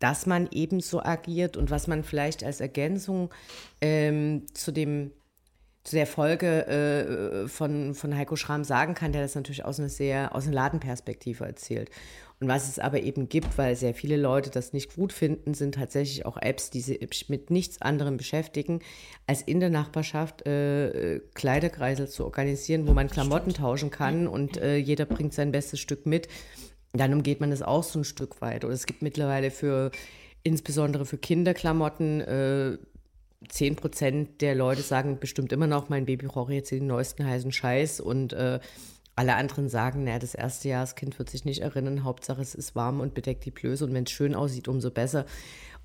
dass 0.00 0.26
man 0.26 0.48
eben 0.50 0.80
so 0.80 1.00
agiert 1.00 1.56
und 1.56 1.70
was 1.70 1.86
man 1.86 2.02
vielleicht 2.02 2.42
als 2.42 2.60
Ergänzung 2.60 3.30
ähm, 3.80 4.46
zu 4.52 4.72
dem 4.72 5.12
zu 5.84 5.96
der 5.96 6.06
Folge 6.06 6.66
äh, 6.66 7.48
von, 7.48 7.94
von 7.94 8.16
Heiko 8.16 8.36
Schramm 8.36 8.64
sagen 8.64 8.94
kann, 8.94 9.12
der 9.12 9.22
das 9.22 9.34
natürlich 9.34 9.64
aus 9.64 9.78
einer 9.78 9.90
sehr 9.90 10.34
aus 10.34 10.44
einer 10.46 10.54
Ladenperspektive 10.54 11.44
erzählt. 11.44 11.90
Und 12.40 12.48
was 12.48 12.68
es 12.68 12.78
aber 12.78 13.00
eben 13.02 13.28
gibt, 13.28 13.56
weil 13.58 13.76
sehr 13.76 13.94
viele 13.94 14.16
Leute 14.16 14.50
das 14.50 14.72
nicht 14.72 14.96
gut 14.96 15.12
finden, 15.12 15.54
sind 15.54 15.76
tatsächlich 15.76 16.26
auch 16.26 16.36
Apps, 16.36 16.70
die 16.70 16.80
sich 16.80 17.28
mit 17.28 17.50
nichts 17.50 17.80
anderem 17.80 18.16
beschäftigen, 18.16 18.80
als 19.26 19.42
in 19.42 19.60
der 19.60 19.70
Nachbarschaft 19.70 20.46
äh, 20.46 21.20
Kleiderkreisel 21.34 22.08
zu 22.08 22.24
organisieren, 22.24 22.88
wo 22.88 22.92
man 22.92 23.08
Klamotten 23.08 23.54
tauschen 23.54 23.90
kann 23.90 24.26
und 24.26 24.56
äh, 24.56 24.76
jeder 24.76 25.04
bringt 25.04 25.32
sein 25.32 25.52
bestes 25.52 25.80
Stück 25.80 26.06
mit. 26.06 26.28
Dann 26.92 27.12
umgeht 27.12 27.40
man 27.40 27.50
das 27.50 27.62
auch 27.62 27.84
so 27.84 28.00
ein 28.00 28.04
Stück 28.04 28.40
weit. 28.40 28.64
Oder 28.64 28.74
es 28.74 28.86
gibt 28.86 29.02
mittlerweile 29.02 29.50
für, 29.50 29.90
insbesondere 30.42 31.06
für 31.06 31.18
Kinderklamotten, 31.18 32.78
10 33.48 33.76
Prozent 33.76 34.40
der 34.40 34.54
Leute 34.54 34.82
sagen 34.82 35.18
bestimmt 35.18 35.52
immer 35.52 35.66
noch, 35.66 35.88
mein 35.88 36.06
Baby 36.06 36.26
braucht 36.26 36.52
jetzt 36.52 36.70
den 36.70 36.86
neuesten 36.86 37.26
heißen 37.26 37.52
Scheiß 37.52 38.00
und 38.00 38.32
äh, 38.32 38.60
alle 39.16 39.36
anderen 39.36 39.68
sagen, 39.68 40.04
naja, 40.04 40.18
das 40.18 40.34
erste 40.34 40.68
Jahr, 40.68 40.82
das 40.82 40.96
Kind 40.96 41.18
wird 41.18 41.30
sich 41.30 41.44
nicht 41.44 41.60
erinnern, 41.60 42.04
Hauptsache 42.04 42.42
es 42.42 42.54
ist 42.54 42.74
warm 42.74 43.00
und 43.00 43.14
bedeckt 43.14 43.44
die 43.44 43.50
Blöße 43.50 43.84
und 43.84 43.94
wenn 43.94 44.04
es 44.04 44.10
schön 44.10 44.34
aussieht, 44.34 44.68
umso 44.68 44.90
besser. 44.90 45.24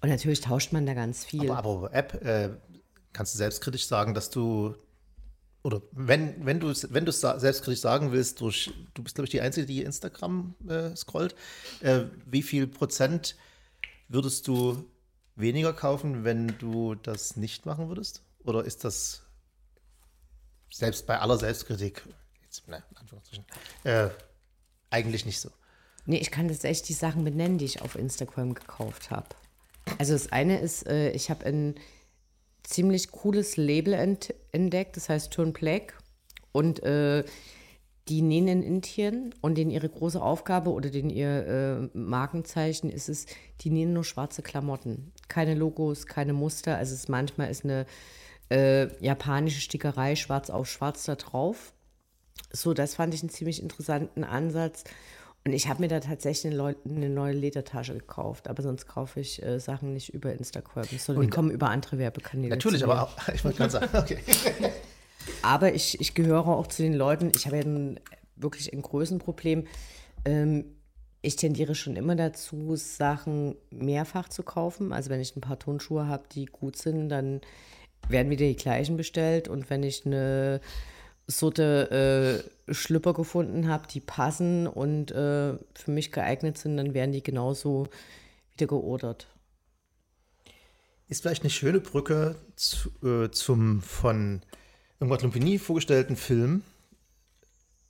Und 0.02 0.10
natürlich 0.10 0.42
tauscht 0.42 0.72
man 0.72 0.86
da 0.86 0.94
ganz 0.94 1.26
viel. 1.26 1.52
Aber, 1.52 1.58
aber 1.58 1.94
App, 1.94 2.26
äh, 2.26 2.50
kannst 3.14 3.34
du 3.34 3.38
selbstkritisch 3.38 3.86
sagen, 3.86 4.14
dass 4.14 4.30
du, 4.30 4.74
oder 5.62 5.82
wenn, 5.92 6.46
wenn 6.46 6.60
du 6.60 6.70
es 6.70 6.92
wenn 6.94 7.06
selbstkritisch 7.06 7.82
sagen 7.82 8.12
willst, 8.12 8.42
durch, 8.42 8.72
du 8.94 9.04
bist, 9.04 9.16
glaube 9.16 9.26
ich, 9.26 9.32
die 9.32 9.42
Einzige, 9.42 9.68
die 9.68 9.84
Instagram 9.84 10.56
äh, 10.68 10.96
scrollt, 10.96 11.36
äh, 11.82 12.06
wie 12.26 12.42
viel 12.42 12.66
Prozent 12.66 13.36
würdest 14.08 14.48
du 14.48 14.86
weniger 15.40 15.74
kaufen, 15.74 16.24
wenn 16.24 16.48
du 16.60 16.96
das 16.96 17.36
nicht 17.36 17.66
machen 17.66 17.88
würdest? 17.90 18.24
Oder 18.44 18.64
ist 18.64 18.84
das 18.84 19.24
selbst 20.72 21.08
bei 21.08 21.20
aller 21.20 21.38
Selbstkritik 21.38 22.04
jetzt, 22.44 22.68
ne, 22.68 22.84
äh, 23.84 24.10
eigentlich 24.90 25.26
nicht 25.26 25.40
so. 25.40 25.50
Nee, 26.06 26.18
ich 26.18 26.32
kann 26.32 26.48
tatsächlich 26.48 26.88
die 26.88 26.94
Sachen 26.94 27.24
benennen, 27.24 27.58
die 27.58 27.66
ich 27.66 27.82
auf 27.82 27.96
Instagram 27.96 28.54
gekauft 28.54 29.12
habe. 29.12 29.28
Also 29.98 30.14
das 30.14 30.32
eine 30.32 30.60
ist, 30.60 30.88
äh, 30.88 31.12
ich 31.12 31.30
habe 31.30 31.46
ein 31.46 31.76
ziemlich 32.64 33.12
cooles 33.12 33.58
Label 33.58 33.94
ent 33.94 34.34
entdeckt, 34.52 34.96
das 34.98 35.10
heißt 35.10 35.32
Turn 35.32 35.54
Black. 35.54 35.98
Und 36.52 36.82
äh, 36.84 37.24
die 38.08 38.22
nähen 38.22 38.48
in 38.48 38.64
Indien 38.64 39.36
und 39.42 39.58
denen 39.58 39.70
ihre 39.70 39.90
große 39.90 40.22
Aufgabe 40.22 40.72
oder 40.72 40.90
den 40.90 41.10
ihr 41.10 41.90
äh, 41.94 41.98
Markenzeichen 41.98 42.90
ist 42.90 43.10
es, 43.10 43.28
die 43.62 43.70
nähen 43.70 43.94
nur 43.94 44.04
schwarze 44.04 44.42
Klamotten. 44.42 45.12
Keine 45.28 45.54
Logos, 45.54 46.08
keine 46.08 46.34
Muster. 46.34 46.78
Also 46.78 46.94
es 46.94 47.02
ist 47.02 47.10
manchmal 47.10 47.52
ist 47.52 47.66
eine 47.66 47.86
äh, 48.50 48.88
japanische 49.04 49.62
Stickerei 49.62 50.16
schwarz 50.16 50.50
auf 50.50 50.68
schwarz 50.68 51.04
da 51.04 51.16
drauf. 51.16 51.74
So, 52.52 52.74
das 52.74 52.96
fand 52.96 53.14
ich 53.14 53.22
einen 53.22 53.30
ziemlich 53.30 53.62
interessanten 53.62 54.24
Ansatz. 54.24 54.86
Und 55.46 55.54
ich 55.54 55.70
habe 55.70 55.82
mir 55.82 55.88
da 55.88 56.00
tatsächlich 56.00 56.54
eine, 56.54 56.76
eine, 56.86 57.10
neue 57.10 57.34
Ledertasche 57.34 57.94
gekauft, 57.94 58.48
aber 58.50 58.62
sonst 58.62 58.88
kaufe 58.88 59.20
ich 59.20 59.42
äh, 59.42 59.60
Sachen 59.60 59.94
nicht 59.94 60.14
über 60.14 60.34
Instagram, 60.34 60.86
sondern 60.98 61.26
die 61.26 61.30
kommen 61.30 61.52
über 61.52 61.70
andere 61.70 61.98
Werbekanäle. 61.98 62.50
Natürlich, 62.50 62.84
aber 62.84 63.04
auch, 63.04 63.16
ich 63.34 63.44
wollte 63.46 63.58
gerade 63.58 63.72
sagen, 63.72 63.98
okay. 63.98 64.18
aber 65.42 65.74
ich, 65.74 66.00
ich 66.00 66.14
gehöre 66.14 66.48
auch 66.48 66.68
zu 66.68 66.84
den 66.84 66.94
Leuten, 66.94 67.32
ich 67.36 67.46
habe 67.46 67.58
ja 67.58 67.64
wirklich 68.36 68.74
ein 68.74 68.82
Größenproblem. 68.82 69.66
Ähm, 70.26 70.66
ich 71.22 71.36
tendiere 71.36 71.76
schon 71.76 71.96
immer 71.96 72.16
dazu, 72.16 72.76
Sachen 72.76 73.56
mehrfach 73.72 74.30
zu 74.30 74.44
kaufen. 74.44 74.94
Also 74.94 75.10
wenn 75.10 75.20
ich 75.20 75.36
ein 75.36 75.42
paar 75.42 75.60
Turnschuhe 75.60 76.08
habe, 76.08 76.24
die 76.32 76.46
gut 76.46 76.78
sind, 76.78 77.10
dann 77.10 77.42
werden 78.08 78.30
wieder 78.30 78.46
die 78.46 78.56
gleichen 78.56 78.96
bestellt. 78.96 79.50
Und 79.50 79.70
wenn 79.70 79.84
ich 79.84 80.06
eine 80.06 80.62
Sorte 81.28 82.44
äh, 82.68 82.74
Schlüpper 82.74 83.14
gefunden 83.14 83.68
habe, 83.68 83.88
die 83.88 84.00
passen 84.00 84.66
und 84.66 85.12
äh, 85.12 85.58
für 85.74 85.92
mich 85.92 86.12
geeignet 86.12 86.58
sind, 86.58 86.78
dann 86.78 86.94
werden 86.94 87.12
die 87.12 87.24
genauso 87.24 87.88
wieder 88.54 88.68
geordert. 88.68 89.28
Ist 91.08 91.24
vielleicht 91.24 91.44
eine 91.44 91.50
schöne 91.50 91.80
Brücke 91.80 92.36
zu, 92.56 92.90
äh, 93.04 93.30
zum 93.32 93.82
von 93.82 94.42
Irmgard 95.00 95.22
Lumpini 95.22 95.58
vorgestellten 95.60 96.16
Film. 96.16 96.64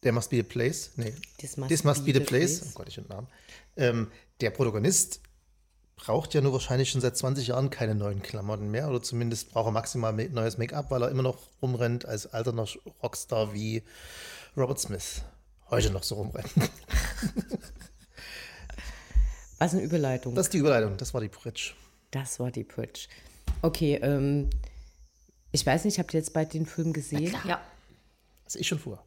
Der 0.04 0.14
Must 0.14 0.30
Be 0.30 0.40
a 0.40 0.44
Place. 0.44 0.92
Nee, 0.96 1.14
This 1.40 1.58
Must, 1.58 1.70
This 1.70 1.84
must 1.84 2.06
be, 2.06 2.14
be, 2.14 2.20
the 2.20 2.26
Place. 2.26 2.60
place. 2.60 2.72
Oh 2.72 2.78
Gott, 2.78 2.88
ich 2.88 2.96
den 2.96 3.08
Namen. 3.08 3.28
Ähm, 3.76 4.08
der 4.40 4.52
Protagonist 4.52 5.20
braucht 5.98 6.34
ja 6.34 6.40
nur 6.40 6.54
wahrscheinlich 6.54 6.90
schon 6.90 7.02
seit 7.02 7.18
20 7.18 7.48
Jahren 7.48 7.70
keine 7.70 7.96
neuen 7.96 8.22
Klamotten 8.22 8.72
mehr 8.72 8.88
oder 8.88 9.02
zumindest 9.02 9.52
braucht 9.52 9.68
er 9.68 9.72
maximal 9.72 10.14
neues 10.14 10.58
Make-up, 10.58 10.92
weil 10.92 11.04
er 11.04 11.10
immer 11.10 11.24
noch 11.24 11.38
rumrennt 11.62 12.06
als 12.06 12.28
alterner 12.28 12.66
Rockstar 13.04 13.54
wie 13.54 13.84
Robert 14.56 14.80
Smith 14.80 15.24
heute 15.70 15.92
noch 15.92 16.04
so 16.04 16.16
rumrennt. 16.16 16.50
Was 19.58 19.74
eine 19.74 19.84
Überleitung. 19.84 20.36
Das 20.36 20.46
ist 20.46 20.54
die 20.54 20.60
Überleitung, 20.60 20.96
das 20.96 21.14
war 21.14 21.20
die 21.20 21.28
Bridge. 21.28 21.74
Das 22.12 22.40
war 22.40 22.50
die 22.50 22.64
Bridge. 22.64 23.08
Okay, 23.62 24.00
ähm, 24.02 24.50
ich 25.52 25.66
weiß 25.66 25.86
nicht, 25.86 26.00
habt 26.00 26.14
ihr 26.14 26.20
jetzt 26.20 26.34
bald 26.34 26.54
den 26.54 26.66
Film 26.66 26.94
gesehen? 26.94 27.36
Ja. 27.46 27.62
Das 28.46 28.56
ist 28.56 28.68
schon 28.68 28.80
vor. 28.80 29.04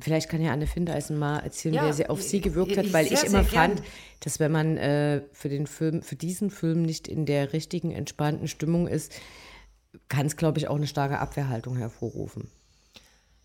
Vielleicht 0.00 0.28
kann 0.28 0.42
ja 0.42 0.52
Anne 0.52 0.66
Findeisen 0.66 1.16
mal 1.16 1.38
erzählen, 1.38 1.74
ja, 1.74 1.84
wer 1.84 1.92
sie 1.92 2.08
auf 2.08 2.20
sie 2.20 2.40
gewirkt 2.40 2.76
hat, 2.76 2.92
weil 2.92 3.06
sehr, 3.06 3.18
ich 3.18 3.24
immer 3.24 3.44
fand, 3.44 3.76
gern. 3.76 3.86
dass 4.20 4.40
wenn 4.40 4.50
man 4.50 4.76
äh, 4.76 5.22
für 5.32 5.48
den 5.48 5.68
Film, 5.68 6.02
für 6.02 6.16
diesen 6.16 6.50
Film 6.50 6.82
nicht 6.82 7.06
in 7.06 7.24
der 7.24 7.52
richtigen, 7.52 7.92
entspannten 7.92 8.48
Stimmung 8.48 8.88
ist, 8.88 9.12
kann 10.08 10.26
es, 10.26 10.36
glaube 10.36 10.58
ich, 10.58 10.66
auch 10.66 10.76
eine 10.76 10.88
starke 10.88 11.20
Abwehrhaltung 11.20 11.76
hervorrufen. 11.76 12.50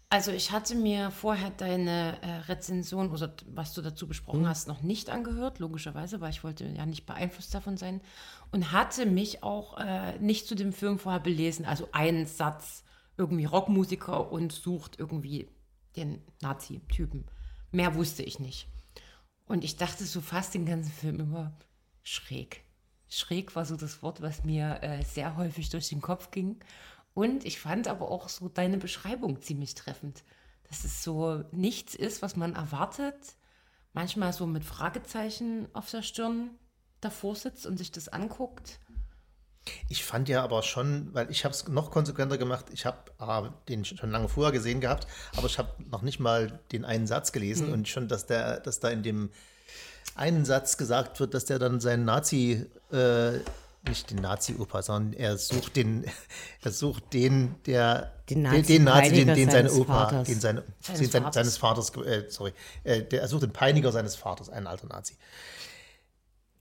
Also 0.10 0.32
ich 0.32 0.52
hatte 0.52 0.74
mir 0.74 1.12
vorher 1.12 1.50
deine 1.50 2.22
äh, 2.22 2.32
Rezension 2.48 3.12
oder 3.12 3.34
was 3.48 3.74
du 3.74 3.82
dazu 3.82 4.08
besprochen 4.08 4.44
mhm. 4.44 4.48
hast, 4.48 4.68
noch 4.70 4.82
nicht 4.82 5.10
angehört, 5.10 5.60
logischerweise, 5.60 6.22
weil 6.22 6.30
ich 6.30 6.46
wollte 6.46 6.66
ja 6.66 6.86
nicht 6.86 7.06
beeinflusst 7.06 7.54
davon 7.54 7.76
sein 7.76 8.00
und 8.52 8.72
hatte 8.72 9.06
mich 9.06 9.44
auch 9.44 9.78
äh, 9.78 10.18
nicht 10.20 10.48
zu 10.48 10.56
dem 10.56 10.72
Film 10.72 10.98
vorher 10.98 11.20
belesen. 11.20 11.66
Also 11.66 11.90
einen 11.92 12.26
Satz, 12.26 12.86
irgendwie 13.18 13.46
Rockmusiker 13.46 14.32
und 14.32 14.54
sucht 14.54 14.98
irgendwie 14.98 15.50
den 15.98 16.22
Nazi-Typen. 16.42 17.26
Mehr 17.72 17.96
wusste 17.96 18.24
ich 18.24 18.40
nicht. 18.40 18.70
Und 19.46 19.66
ich 19.66 19.76
dachte 19.76 20.06
so 20.06 20.22
fast 20.22 20.54
den 20.54 20.66
ganzen 20.66 20.92
Film 20.92 21.20
immer 21.20 21.52
schräg. 22.04 22.64
Schräg 23.10 23.56
war 23.56 23.66
so 23.66 23.76
das 23.76 24.02
Wort, 24.04 24.22
was 24.22 24.46
mir 24.46 24.82
äh, 24.84 25.04
sehr 25.04 25.36
häufig 25.36 25.70
durch 25.70 25.90
den 25.90 26.02
Kopf 26.02 26.32
ging. 26.32 26.60
Und 27.18 27.46
ich 27.46 27.60
fand 27.60 27.88
aber 27.88 28.12
auch 28.12 28.30
so 28.30 28.48
deine 28.48 28.78
Beschreibung 28.78 29.42
ziemlich 29.42 29.74
treffend. 29.74 30.24
Dass 30.70 30.84
es 30.84 31.04
so 31.04 31.44
nichts 31.52 31.96
ist, 31.96 32.22
was 32.22 32.36
man 32.36 32.54
erwartet. 32.54 33.16
Manchmal 33.92 34.34
so 34.34 34.46
mit 34.46 34.64
Fragezeichen 34.64 35.68
auf 35.74 35.90
der 35.90 36.04
Stirn 36.04 36.52
davor 37.02 37.36
sitzt 37.36 37.66
und 37.66 37.78
sich 37.78 37.92
das 37.92 38.08
anguckt. 38.08 38.80
Ich 39.90 40.06
fand 40.06 40.30
ja 40.30 40.44
aber 40.44 40.62
schon, 40.62 41.12
weil 41.12 41.32
ich 41.32 41.44
habe 41.44 41.56
es 41.56 41.68
noch 41.68 41.90
konsequenter 41.90 42.38
gemacht. 42.38 42.68
Ich 42.72 42.86
habe 42.86 43.00
ah, 43.18 43.50
den 43.68 43.84
schon 43.84 44.12
lange 44.12 44.30
vorher 44.30 44.52
gesehen 44.52 44.80
gehabt, 44.80 45.08
aber 45.36 45.48
ich 45.48 45.58
habe 45.58 45.72
noch 45.90 46.04
nicht 46.04 46.20
mal 46.20 46.60
den 46.72 46.86
einen 46.86 47.08
Satz 47.08 47.32
gelesen 47.32 47.70
mhm. 47.70 47.74
und 47.74 47.88
schon, 47.88 48.08
dass 48.08 48.28
der, 48.28 48.60
dass 48.60 48.80
da 48.80 48.90
in 48.90 49.02
dem 49.02 49.32
einen 50.14 50.46
Satz 50.46 50.78
gesagt 50.78 51.20
wird, 51.20 51.34
dass 51.34 51.46
der 51.46 51.58
dann 51.58 51.80
seinen 51.80 52.06
Nazi, 52.06 52.68
äh, 52.92 53.40
nicht 53.88 54.10
den 54.10 54.18
Nazi-Opa, 54.18 54.82
sondern 54.82 55.14
er 55.14 55.38
sucht 55.38 55.76
den, 55.76 56.06
er 56.62 56.72
sucht 56.72 57.14
den, 57.14 57.56
der 57.66 58.14
den 58.30 58.42
Nazi, 58.44 58.62
den, 58.62 58.66
den, 58.66 58.84
Nazi, 58.84 59.12
den, 59.12 59.36
den 59.36 59.50
seine 59.52 59.72
Opa, 59.72 60.06
Vaters. 60.06 60.28
den 60.28 60.40
seine, 60.40 60.64
seines, 60.82 61.12
Vaters. 61.12 61.34
seines 61.36 61.58
Vaters, 61.58 61.96
äh, 61.98 62.26
sorry, 62.30 62.54
äh, 62.84 63.04
der, 63.04 63.22
er 63.22 63.28
sucht 63.28 63.44
den 63.44 63.54
Peiniger 63.54 63.92
seines 63.92 64.16
Vaters, 64.16 64.50
einen 64.50 64.68
alten 64.68 64.88
Nazi 64.88 65.16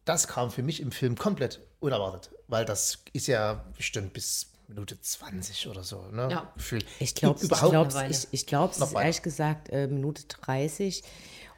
das 0.06 0.28
kam 0.28 0.50
für 0.50 0.62
mich 0.62 0.80
im 0.80 0.92
Film 0.92 1.18
komplett 1.18 1.61
unerwartet, 1.80 2.30
weil 2.49 2.64
das 2.64 3.00
ist 3.12 3.26
ja 3.26 3.64
bestimmt 3.76 4.14
bis 4.14 4.52
Minute 4.68 5.00
20 5.00 5.68
oder 5.68 5.83
so. 5.85 6.02
Ne? 6.11 6.28
Ja. 6.30 6.52
Gefühl. 6.56 6.83
Ich 7.00 7.14
glaube, 7.14 7.38
ich 7.42 7.49
glaube, 7.49 8.06
ich, 8.09 8.28
ich 8.30 8.52
weiter. 8.52 9.00
ehrlich 9.00 9.23
gesagt 9.23 9.68
äh, 9.68 9.87
Minute 9.88 10.25
30. 10.28 11.02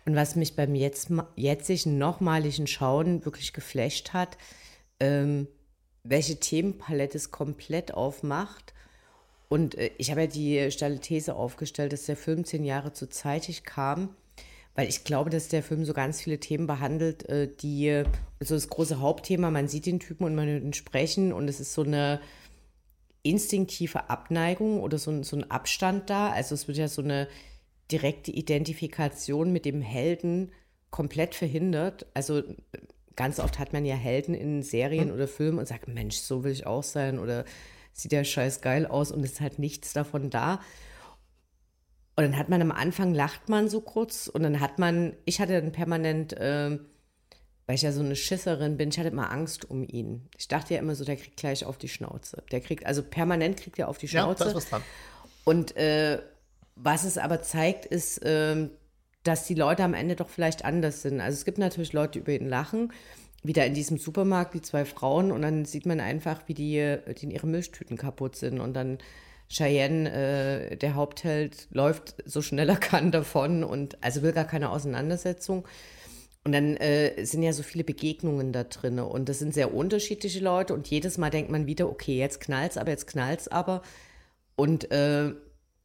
Und 0.07 0.17
was 0.17 0.35
mich 0.35 0.57
beim 0.57 0.75
jetzt, 0.75 1.09
jetzigen 1.37 1.99
nochmaligen 1.99 2.67
Schauen 2.67 3.25
wirklich 3.27 3.53
geflasht 3.53 4.15
hat, 4.15 4.39
ähm, 4.99 5.47
welche 6.09 6.41
Themenpalette 6.41 7.17
es 7.19 7.31
komplett 7.31 7.93
aufmacht. 7.95 8.73
Und 9.49 9.75
äh, 9.77 9.91
ich 9.99 10.11
habe 10.11 10.23
ja 10.23 10.27
die 10.27 10.71
steile 10.71 11.01
These 11.01 11.35
aufgestellt, 11.35 11.93
dass 11.93 12.07
der 12.07 12.17
Film 12.17 12.45
zehn 12.45 12.65
Jahre 12.65 12.93
zu 12.93 13.09
zeitig 13.09 13.65
kam, 13.65 14.11
weil 14.75 14.89
ich 14.89 15.05
glaube, 15.05 15.31
dass 15.31 15.49
der 15.49 15.63
Film 15.63 15.85
so 15.85 15.93
ganz 15.93 16.21
viele 16.21 16.39
Themen 16.39 16.67
behandelt, 16.67 17.29
äh, 17.29 17.49
die, 17.61 17.89
äh, 17.89 18.05
also 18.41 18.55
das 18.55 18.69
große 18.69 19.01
Hauptthema, 19.01 19.51
man 19.51 19.69
sieht 19.69 19.87
den 19.87 20.01
Typen 20.01 20.25
und 20.25 20.35
man 20.35 20.49
hört 20.49 20.63
ihn 20.63 20.75
sprechen 20.75 21.33
und 21.33 21.49
es 21.49 21.61
ist 21.61 21.73
so 21.75 21.83
eine 21.83 22.21
instinktive 23.23 24.09
Abneigung 24.11 24.81
oder 24.81 24.99
so, 24.99 25.11
ein- 25.11 25.25
so 25.25 25.37
ein 25.37 25.51
Abstand 25.51 26.09
da. 26.09 26.31
Also 26.31 26.55
es 26.55 26.69
wird 26.69 26.79
ja 26.79 26.89
so 26.89 27.03
eine 27.03 27.29
direkte 27.91 28.31
Identifikation 28.31 29.53
mit 29.53 29.65
dem 29.65 29.81
Helden 29.81 30.53
komplett 30.91 31.35
verhindert. 31.35 32.07
Also 32.15 32.39
äh, 32.39 32.55
ganz 33.19 33.41
oft 33.41 33.59
hat 33.59 33.73
man 33.73 33.85
ja 33.85 33.97
Helden 33.97 34.33
in 34.33 34.63
Serien 34.63 35.11
oder 35.11 35.27
Filmen 35.27 35.59
und 35.59 35.67
sagt, 35.67 35.89
Mensch, 35.89 36.19
so 36.19 36.45
will 36.45 36.53
ich 36.53 36.67
auch 36.67 36.85
sein 36.85 37.19
oder 37.19 37.45
sieht 37.93 38.13
ja 38.13 38.23
scheiß 38.23 38.61
geil 38.61 38.87
aus 38.87 39.11
und 39.11 39.25
es 39.25 39.33
ist 39.33 39.41
halt 39.41 39.59
nichts 39.59 39.93
davon 39.93 40.31
da. 40.31 40.61
Und 42.15 42.23
dann 42.23 42.37
hat 42.37 42.49
man 42.49 42.63
am 42.63 42.71
Anfang, 42.71 43.13
lacht 43.13 43.49
man 43.49 43.69
so 43.69 43.81
kurz 43.81 44.29
und 44.29 44.45
dann 44.45 44.61
hat 44.61 44.79
man, 44.79 45.15
ich 45.25 45.41
hatte 45.41 45.61
dann 45.61 45.73
permanent, 45.73 46.33
ähm, 46.39 46.87
weil 47.67 47.75
ich 47.75 47.83
ja 47.83 47.91
so 47.91 48.01
eine 48.03 48.15
Schisserin 48.15 48.77
bin, 48.77 48.91
ich 48.91 48.99
hatte 49.01 49.09
immer 49.09 49.33
Angst 49.33 49.69
um 49.69 49.83
ihn. 49.83 50.29
Ich 50.39 50.47
dachte 50.47 50.75
ja 50.75 50.81
immer 50.81 50.95
so, 50.95 51.05
der 51.05 51.17
kriegt 51.17 51.37
gleich 51.39 51.65
auf 51.65 51.77
die 51.77 51.89
Schnauze. 51.89 52.45
Der 52.53 52.61
kriegt, 52.61 52.87
also 52.87 53.03
permanent 53.03 53.57
kriegt 53.57 53.81
er 53.81 53.89
auf 53.89 53.99
die 53.99 54.07
Ja, 54.07 54.23
Schnauze. 54.23 54.45
da 54.45 54.51
ist 54.51 54.57
was 54.57 54.69
dran. 54.71 54.83
Und 55.43 55.77
äh, 55.77 56.23
was 56.77 57.03
es 57.03 57.19
aber 57.19 57.43
zeigt, 57.43 57.85
ist, 57.85 58.21
ähm, 58.23 58.71
dass 59.25 59.47
die 59.47 59.55
Leute 59.55 59.85
am 59.85 59.95
Ende 59.95 60.17
doch 60.17 60.29
vielleicht 60.29 60.65
anders 60.65 61.03
sind. 61.03 61.21
Also 61.21 61.37
es 61.37 61.45
gibt 61.45 61.59
natürlich 61.59 61.93
Leute, 61.93 62.13
die 62.13 62.19
über 62.21 62.33
ihn 62.33 62.49
lachen. 62.49 62.93
Wieder 63.43 63.67
in 63.67 63.75
diesem 63.75 63.99
Supermarkt, 63.99 64.55
die 64.55 64.63
zwei 64.63 64.85
Frauen, 64.85 65.31
und 65.31 65.43
dann 65.43 65.65
sieht 65.65 65.87
man 65.87 66.01
einfach, 66.01 66.43
wie 66.47 66.55
die, 66.55 66.97
die 67.21 67.25
in 67.25 67.31
ihre 67.31 67.47
Milchtüten 67.47 67.97
kaputt 67.97 68.35
sind. 68.37 68.59
Und 68.59 68.75
dann 68.75 68.99
Cheyenne, 69.49 70.13
äh, 70.13 70.77
der 70.77 70.95
Hauptheld, 70.95 71.69
läuft 71.71 72.17
so 72.25 72.43
schnell 72.43 72.69
er 72.69 72.77
kann 72.77 73.13
davon 73.13 73.65
und 73.65 74.03
also 74.03 74.23
will 74.23 74.33
gar 74.33 74.45
keine 74.45 74.71
Auseinandersetzung. 74.71 75.67
Und 76.45 76.53
dann 76.53 76.77
äh, 76.77 77.25
sind 77.25 77.43
ja 77.43 77.53
so 77.53 77.63
viele 77.63 77.85
Begegnungen 77.85 78.53
da 78.53 78.65
drin. 78.65 78.99
Und 78.99 79.29
das 79.29 79.39
sind 79.39 79.55
sehr 79.55 79.75
unterschiedliche 79.75 80.41
Leute. 80.41 80.75
Und 80.75 80.89
jedes 80.89 81.19
Mal 81.19 81.31
denkt 81.31 81.51
man 81.51 81.67
wieder, 81.67 81.89
okay, 81.89 82.19
jetzt 82.19 82.41
knallt's 82.41 82.77
aber, 82.77 82.91
jetzt 82.91 83.07
knallt's 83.07 83.49
aber. 83.49 83.83
Und 84.57 84.91
äh, 84.91 85.35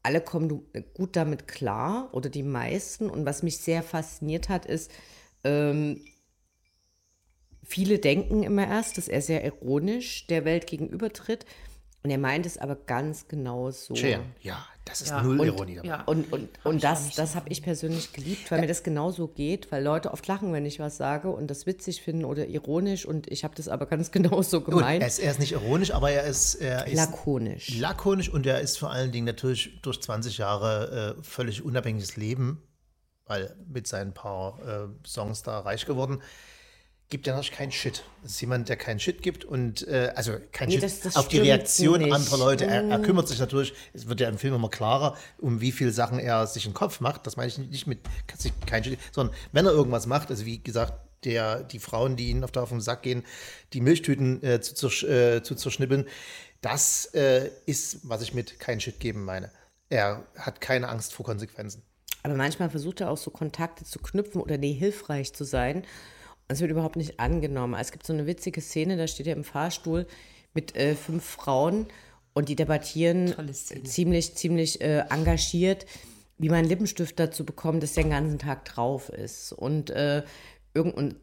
alle 0.04 0.22
kommen 0.22 0.50
du- 0.50 0.66
gut 0.94 1.16
damit 1.16 1.48
klar 1.48 2.10
oder 2.14 2.30
die 2.30 2.44
meisten. 2.44 3.10
Und 3.10 3.26
was 3.26 3.44
mich 3.44 3.58
sehr 3.60 3.84
fasziniert 3.84 4.50
hat, 4.50 4.66
ist, 4.66 4.92
ähm, 5.44 6.02
viele 7.64 8.00
denken 8.00 8.44
immer 8.44 8.68
erst, 8.68 8.98
dass 8.98 9.08
er 9.08 9.22
sehr 9.22 9.44
ironisch 9.44 10.28
der 10.28 10.46
Welt 10.46 10.68
gegenübertritt. 10.68 11.46
Und 12.04 12.10
er 12.10 12.18
meint 12.18 12.46
es 12.46 12.58
aber 12.58 12.76
ganz 12.76 13.30
genau 13.30 13.72
so. 13.72 13.94
Cheyenne, 13.94 14.26
ja, 14.42 14.58
das 14.84 15.00
ist 15.00 15.10
Ja, 15.12 15.24
null 15.24 15.40
und- 15.40 15.48
Ironie 15.48 15.76
dabei. 15.76 15.88
Ja. 15.88 16.02
Und, 16.04 16.34
und, 16.34 16.50
und 16.66 16.76
auch 16.78 16.82
das, 16.82 17.16
das 17.16 17.32
so 17.32 17.36
habe 17.38 17.48
ich 17.50 17.64
persönlich 17.64 18.12
geliebt, 18.12 18.52
weil 18.52 18.60
mir 18.60 18.68
das 18.68 18.84
genauso 18.84 19.30
geht, 19.30 19.72
weil 19.72 19.82
Leute 19.82 20.12
oft 20.12 20.28
lachen, 20.28 20.52
wenn 20.52 20.66
ich 20.66 20.80
was 20.80 20.98
sage 20.98 21.30
und 21.30 21.48
das 21.50 21.66
witzig 21.66 22.02
finden 22.02 22.26
oder 22.26 22.46
ironisch 22.48 23.06
und 23.06 23.28
ich 23.32 23.46
habe 23.46 23.56
das 23.56 23.70
aber 23.70 23.86
ganz 23.86 24.12
genauso 24.12 24.60
Gut, 24.60 24.76
gemeint. 24.76 25.02
er, 25.02 25.08
ist, 25.08 25.20
er 25.20 25.32
ist 25.32 25.40
nicht 25.40 25.54
ironisch, 25.54 25.92
aber 25.94 26.12
er 26.12 26.24
ist, 26.26 26.56
er 26.56 26.88
ist 26.88 26.96
lakonisch. 26.98 27.78
lakonisch 27.80 28.28
und 28.28 28.46
er 28.46 28.60
ist 28.60 28.78
vor 28.78 28.92
allen 28.92 29.14
Dingen 29.14 29.26
natürlich 29.26 29.80
durch 29.82 30.02
20 30.02 30.38
Jahre 30.40 31.16
äh, 31.20 31.24
völlig 31.24 31.64
unabhängiges 31.64 32.18
Leben, 32.18 32.62
weil 33.26 33.56
mit 33.66 33.88
seinen 33.88 34.14
paar 34.14 34.60
äh, 34.68 35.08
Songs 35.08 35.44
da 35.44 35.62
reich 35.62 35.86
geworden, 35.86 36.22
gibt 37.14 37.28
natürlich 37.28 37.52
keinen 37.52 37.72
Shit. 37.72 38.04
Das 38.24 38.32
ist 38.32 38.42
jemand, 38.42 38.70
der 38.70 38.76
keinen 38.76 39.00
Shit 39.00 39.22
gibt 39.22 39.46
und 39.46 39.88
äh, 39.88 40.12
also 40.16 40.34
kein 40.52 40.68
Nee, 40.68 40.74
Shit 40.76 40.84
das- 40.84 41.00
das 41.02 41.16
auf 41.16 41.28
die 41.28 41.38
Reaktion 41.38 42.02
nicht. 42.02 42.12
anderer 42.12 42.40
Leute. 42.40 42.66
Er, 42.66 42.84
er 42.90 43.00
kümmert 43.00 43.28
sich 43.28 43.38
natürlich, 43.38 43.72
es 43.94 44.08
wird 44.08 44.20
ja 44.20 44.28
im 44.30 44.40
Film 44.40 44.56
immer 44.56 44.70
klarer, 44.70 45.16
um 45.38 45.62
wie 45.62 45.72
viele 45.72 45.92
Sachen 45.92 46.18
er 46.18 46.48
sich 46.48 46.64
den 46.64 46.74
Kopf 46.74 47.02
macht. 47.02 47.28
Das 47.28 47.38
meine 47.38 47.50
ich 47.50 47.60
nicht 47.60 47.86
mit 47.86 48.00
sich 48.36 48.52
kein 48.66 48.84
Shit, 48.84 48.98
sondern 49.12 49.36
wenn 49.52 49.68
er 49.68 49.72
irgendwas 49.74 50.08
macht, 50.08 50.32
also 50.32 50.44
wie 50.48 50.58
gesagt, 50.64 50.94
der, 51.24 51.64
die 51.64 51.78
Frauen, 51.80 52.16
die 52.16 52.32
ihn 52.32 52.44
auf, 52.44 52.56
auf 52.58 52.70
den 52.70 52.82
Sack 52.82 53.04
gehen, 53.04 53.24
die 53.74 53.80
Milchtüten 53.82 54.42
äh, 54.44 54.60
zu, 54.60 54.74
zersch- 54.74 55.08
äh, 55.08 55.44
zu 55.44 55.54
zerschnippeln, 55.54 56.08
das 56.62 57.06
äh, 57.14 57.52
ist, 57.68 58.00
was 58.10 58.24
ich 58.24 58.34
mit 58.34 58.60
kein 58.60 58.82
Shit 58.82 59.00
geben 59.00 59.24
meine. 59.24 59.52
Er 59.90 60.26
hat 60.36 60.62
keine 60.62 60.90
Angst 60.90 61.14
vor 61.14 61.26
Konsequenzen. 61.26 61.84
Aber 62.24 62.34
manchmal 62.36 62.70
versucht 62.70 63.02
er 63.02 63.12
auch 63.12 63.18
so 63.18 63.30
Kontakte 63.32 63.84
zu 63.86 64.00
knüpfen 64.00 64.42
oder 64.42 64.58
nee, 64.58 64.74
hilfreich 64.74 65.34
zu 65.34 65.44
sein. 65.44 65.84
Es 66.48 66.62
wird 66.62 66.72
überhaupt 66.72 66.96
nicht 66.96 67.20
angenommen. 67.20 67.76
Es 67.80 67.92
gibt 67.92 68.06
so 68.06 68.14
eine 68.14 68.28
witzige 68.28 68.62
Szene, 68.62 68.98
da 68.98 69.08
steht 69.08 69.28
er 69.28 69.36
im 69.36 69.44
Fahrstuhl 69.44 70.06
mit 70.54 70.76
äh, 70.76 70.96
fünf 70.96 71.24
Frauen 71.24 71.88
und 72.34 72.50
die 72.50 72.56
debattieren 72.56 73.34
ziemlich, 73.84 74.36
ziemlich 74.36 74.82
äh, 74.82 75.06
engagiert, 75.10 75.86
wie 76.38 76.50
man 76.50 76.60
einen 76.60 76.70
Lippenstift 76.70 77.20
dazu 77.20 77.46
bekommt, 77.46 77.84
dass 77.84 77.94
der 77.94 78.04
den 78.04 78.10
ganzen 78.12 78.40
Tag 78.40 78.66
drauf 78.66 79.10
ist. 79.10 79.54
Und, 79.54 79.92
äh, 79.92 80.24
irgend, 80.74 80.96
und 80.96 81.16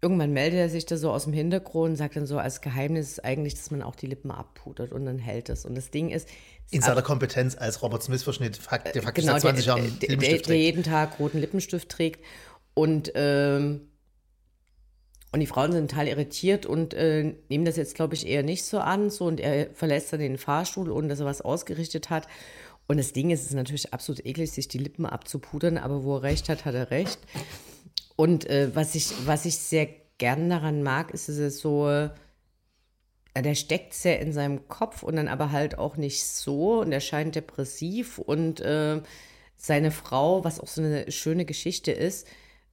irgendwann 0.00 0.32
meldet 0.32 0.58
er 0.58 0.68
sich 0.68 0.84
da 0.84 0.96
so 0.96 1.10
aus 1.10 1.24
dem 1.24 1.32
Hintergrund 1.32 1.90
und 1.90 1.96
sagt 1.96 2.16
dann 2.16 2.26
so, 2.26 2.38
als 2.38 2.60
Geheimnis 2.60 3.12
ist 3.12 3.24
eigentlich, 3.24 3.54
dass 3.54 3.70
man 3.70 3.82
auch 3.82 3.94
die 3.94 4.06
Lippen 4.06 4.30
abpudert 4.30 4.92
und 4.92 5.06
dann 5.06 5.18
hält 5.18 5.48
es. 5.48 5.64
Und 5.64 5.76
das 5.76 5.90
Ding 5.90 6.10
ist, 6.10 6.28
In 6.70 6.82
seiner 6.82 7.02
Kompetenz 7.02 7.56
als 7.56 7.82
Robert 7.82 8.02
Smith-Verschnitt, 8.02 8.56
der 8.94 9.02
faktisch 9.02 9.24
genau, 9.24 9.38
seit 9.38 9.42
20 9.42 9.64
der, 9.64 9.74
Jahren 9.74 9.82
der, 9.82 9.90
der, 9.90 10.08
Lippenstift 10.10 10.46
der 10.46 10.54
trägt. 10.54 10.64
jeden 10.64 10.82
Tag 10.82 11.18
roten 11.18 11.38
Lippenstift 11.38 11.88
trägt. 11.88 12.24
Und, 12.74 13.12
ähm, 13.14 13.88
und 15.30 15.40
die 15.40 15.46
Frauen 15.46 15.72
sind 15.72 15.90
total 15.90 16.08
irritiert 16.08 16.64
und 16.64 16.94
äh, 16.94 17.34
nehmen 17.48 17.66
das 17.66 17.76
jetzt, 17.76 17.94
glaube 17.94 18.14
ich, 18.14 18.26
eher 18.26 18.42
nicht 18.42 18.64
so 18.64 18.78
an. 18.78 19.10
So, 19.10 19.26
und 19.26 19.40
er 19.40 19.68
verlässt 19.74 20.12
dann 20.12 20.20
den 20.20 20.38
Fahrstuhl, 20.38 20.90
ohne 20.90 21.08
dass 21.08 21.20
er 21.20 21.26
was 21.26 21.42
ausgerichtet 21.42 22.08
hat. 22.08 22.26
Und 22.86 22.96
das 22.96 23.12
Ding 23.12 23.30
ist, 23.30 23.40
es 23.40 23.48
ist 23.48 23.54
natürlich 23.54 23.92
absolut 23.92 24.24
eklig, 24.24 24.50
sich 24.50 24.68
die 24.68 24.78
Lippen 24.78 25.04
abzupudern, 25.04 25.76
aber 25.76 26.04
wo 26.04 26.16
er 26.16 26.22
recht 26.22 26.48
hat, 26.48 26.64
hat 26.64 26.74
er 26.74 26.90
recht. 26.90 27.18
Und 28.16 28.46
äh, 28.46 28.74
was, 28.74 28.94
ich, 28.94 29.12
was 29.26 29.44
ich 29.44 29.58
sehr 29.58 29.88
gern 30.16 30.48
daran 30.48 30.82
mag, 30.82 31.10
ist, 31.10 31.28
dass 31.28 31.36
es 31.36 31.60
so, 31.60 31.88
äh, 31.90 32.08
der 33.36 33.54
steckt 33.54 33.92
sehr 33.92 34.20
in 34.20 34.32
seinem 34.32 34.66
Kopf 34.66 35.02
und 35.02 35.16
dann 35.16 35.28
aber 35.28 35.52
halt 35.52 35.76
auch 35.76 35.98
nicht 35.98 36.24
so 36.24 36.80
und 36.80 36.90
er 36.90 37.00
scheint 37.00 37.34
depressiv 37.34 38.18
und 38.18 38.60
äh, 38.60 39.02
seine 39.56 39.90
Frau, 39.90 40.42
was 40.42 40.58
auch 40.58 40.66
so 40.66 40.80
eine 40.80 41.12
schöne 41.12 41.44
Geschichte 41.44 41.92
ist, 41.92 42.26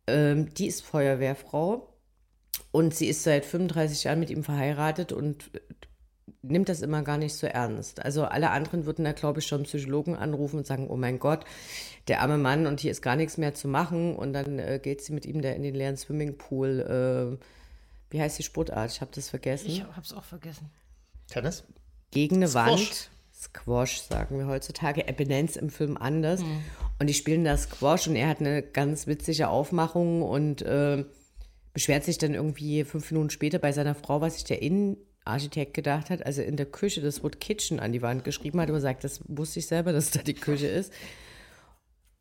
ähm, 0.07 0.53
die 0.53 0.67
ist 0.67 0.81
Feuerwehrfrau 0.81 1.94
und 2.75 2.93
sie 2.93 3.07
ist 3.07 3.23
seit 3.23 3.45
35 3.45 4.03
Jahren 4.03 4.19
mit 4.19 4.29
ihm 4.29 4.43
verheiratet 4.43 5.13
und 5.13 5.49
äh, 5.55 5.61
nimmt 6.41 6.67
das 6.67 6.81
immer 6.81 7.03
gar 7.03 7.17
nicht 7.17 7.33
so 7.33 7.47
ernst. 7.47 8.03
Also 8.03 8.25
alle 8.25 8.51
anderen 8.51 8.85
würden 8.85 9.05
da, 9.05 9.13
glaube 9.13 9.39
ich, 9.39 9.47
schon 9.47 9.59
einen 9.59 9.65
Psychologen 9.65 10.13
anrufen 10.13 10.57
und 10.57 10.67
sagen, 10.67 10.89
oh 10.89 10.97
mein 10.97 11.17
Gott, 11.17 11.45
der 12.09 12.19
arme 12.19 12.37
Mann 12.37 12.67
und 12.67 12.81
hier 12.81 12.91
ist 12.91 13.01
gar 13.01 13.15
nichts 13.15 13.37
mehr 13.37 13.53
zu 13.53 13.69
machen. 13.69 14.13
Und 14.13 14.33
dann 14.33 14.59
äh, 14.59 14.81
geht 14.83 15.01
sie 15.01 15.13
mit 15.13 15.25
ihm 15.25 15.41
da 15.41 15.51
in 15.51 15.63
den 15.63 15.73
leeren 15.73 15.95
Swimmingpool. 15.95 17.39
Äh, 17.39 17.45
wie 18.09 18.19
heißt 18.19 18.37
die 18.39 18.43
Sportart? 18.43 18.91
Ich 18.91 18.99
habe 18.99 19.11
das 19.15 19.29
vergessen. 19.29 19.69
Ich 19.69 19.81
hab's 19.95 20.11
auch 20.11 20.25
vergessen. 20.25 20.69
Tennis? 21.27 21.63
Gegen 22.11 22.35
eine 22.35 22.49
Squash. 22.49 22.65
Wand. 22.65 23.09
Squash, 23.33 24.01
sagen 24.01 24.37
wir 24.37 24.47
heutzutage. 24.47 25.07
Er 25.07 25.13
benennt 25.13 25.51
es 25.51 25.55
im 25.55 25.69
Film 25.69 25.95
anders. 25.95 26.41
Und 26.99 27.07
die 27.07 27.13
spielen 27.13 27.45
da 27.45 27.55
Squash 27.55 28.09
und 28.09 28.17
er 28.17 28.27
hat 28.27 28.41
eine 28.41 28.61
ganz 28.61 29.07
witzige 29.07 29.47
Aufmachung 29.47 30.23
und 30.23 30.61
äh, 30.61 31.05
beschwert 31.75 32.03
sich 32.05 32.17
dann 32.17 32.33
irgendwie 32.33 32.83
fünf 32.85 33.11
Minuten 33.11 33.29
später 33.29 33.59
bei 33.59 33.71
seiner 33.73 33.93
Frau, 33.93 34.21
was 34.21 34.35
sich 34.35 34.45
der 34.45 34.61
Innenarchitekt 34.63 35.73
gedacht 35.75 36.09
hat, 36.09 36.25
also 36.25 36.41
in 36.41 36.55
der 36.55 36.65
Küche 36.65 37.01
das 37.01 37.21
Wort 37.21 37.39
Kitchen 37.39 37.79
an 37.79 37.91
die 37.91 38.01
Wand 38.01 38.23
geschrieben 38.23 38.59
hat, 38.61 38.69
aber 38.69 38.79
sagt, 38.79 39.03
das 39.03 39.19
wusste 39.27 39.59
ich 39.59 39.67
selber, 39.67 39.91
dass 39.93 40.09
da 40.09 40.21
die 40.23 40.33
Küche 40.33 40.67
ist. 40.67 40.91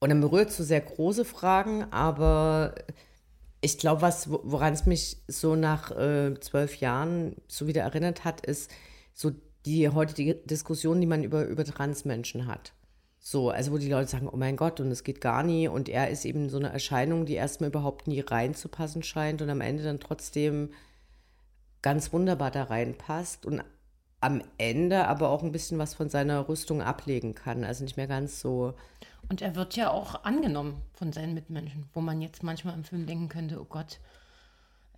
Und 0.00 0.10
dann 0.10 0.20
berührt 0.20 0.52
so 0.52 0.62
sehr 0.64 0.82
große 0.82 1.24
Fragen, 1.24 1.84
aber 1.92 2.74
ich 3.62 3.78
glaube, 3.78 4.02
was, 4.02 4.28
wo- 4.30 4.40
woran 4.44 4.74
es 4.74 4.84
mich 4.86 5.18
so 5.28 5.54
nach 5.56 5.90
äh, 5.92 6.38
zwölf 6.40 6.76
Jahren 6.76 7.36
so 7.48 7.66
wieder 7.66 7.82
erinnert 7.82 8.24
hat, 8.24 8.44
ist 8.44 8.70
so 9.14 9.30
die 9.64 9.88
heutige 9.88 10.34
Diskussion, 10.34 11.00
die 11.00 11.06
man 11.06 11.22
über, 11.24 11.46
über 11.46 11.64
Transmenschen 11.64 12.46
hat. 12.46 12.74
So, 13.26 13.48
also 13.48 13.72
wo 13.72 13.78
die 13.78 13.88
Leute 13.88 14.10
sagen, 14.10 14.28
oh 14.30 14.36
mein 14.36 14.54
Gott, 14.54 14.80
und 14.80 14.90
es 14.90 15.02
geht 15.02 15.22
gar 15.22 15.42
nie. 15.42 15.66
Und 15.66 15.88
er 15.88 16.10
ist 16.10 16.26
eben 16.26 16.50
so 16.50 16.58
eine 16.58 16.68
Erscheinung, 16.68 17.24
die 17.24 17.32
erstmal 17.32 17.70
überhaupt 17.70 18.06
nie 18.06 18.20
reinzupassen 18.20 19.02
scheint 19.02 19.40
und 19.40 19.48
am 19.48 19.62
Ende 19.62 19.82
dann 19.82 19.98
trotzdem 19.98 20.74
ganz 21.80 22.12
wunderbar 22.12 22.50
da 22.50 22.64
reinpasst 22.64 23.46
und 23.46 23.64
am 24.20 24.42
Ende 24.58 25.08
aber 25.08 25.30
auch 25.30 25.42
ein 25.42 25.52
bisschen 25.52 25.78
was 25.78 25.94
von 25.94 26.10
seiner 26.10 26.50
Rüstung 26.50 26.82
ablegen 26.82 27.34
kann. 27.34 27.64
Also 27.64 27.82
nicht 27.84 27.96
mehr 27.96 28.06
ganz 28.06 28.40
so. 28.40 28.74
Und 29.30 29.40
er 29.40 29.56
wird 29.56 29.74
ja 29.74 29.90
auch 29.90 30.24
angenommen 30.24 30.82
von 30.92 31.10
seinen 31.14 31.32
Mitmenschen, 31.32 31.86
wo 31.94 32.02
man 32.02 32.20
jetzt 32.20 32.42
manchmal 32.42 32.74
im 32.74 32.84
Film 32.84 33.06
denken 33.06 33.30
könnte, 33.30 33.58
oh 33.58 33.66
Gott, 33.66 34.00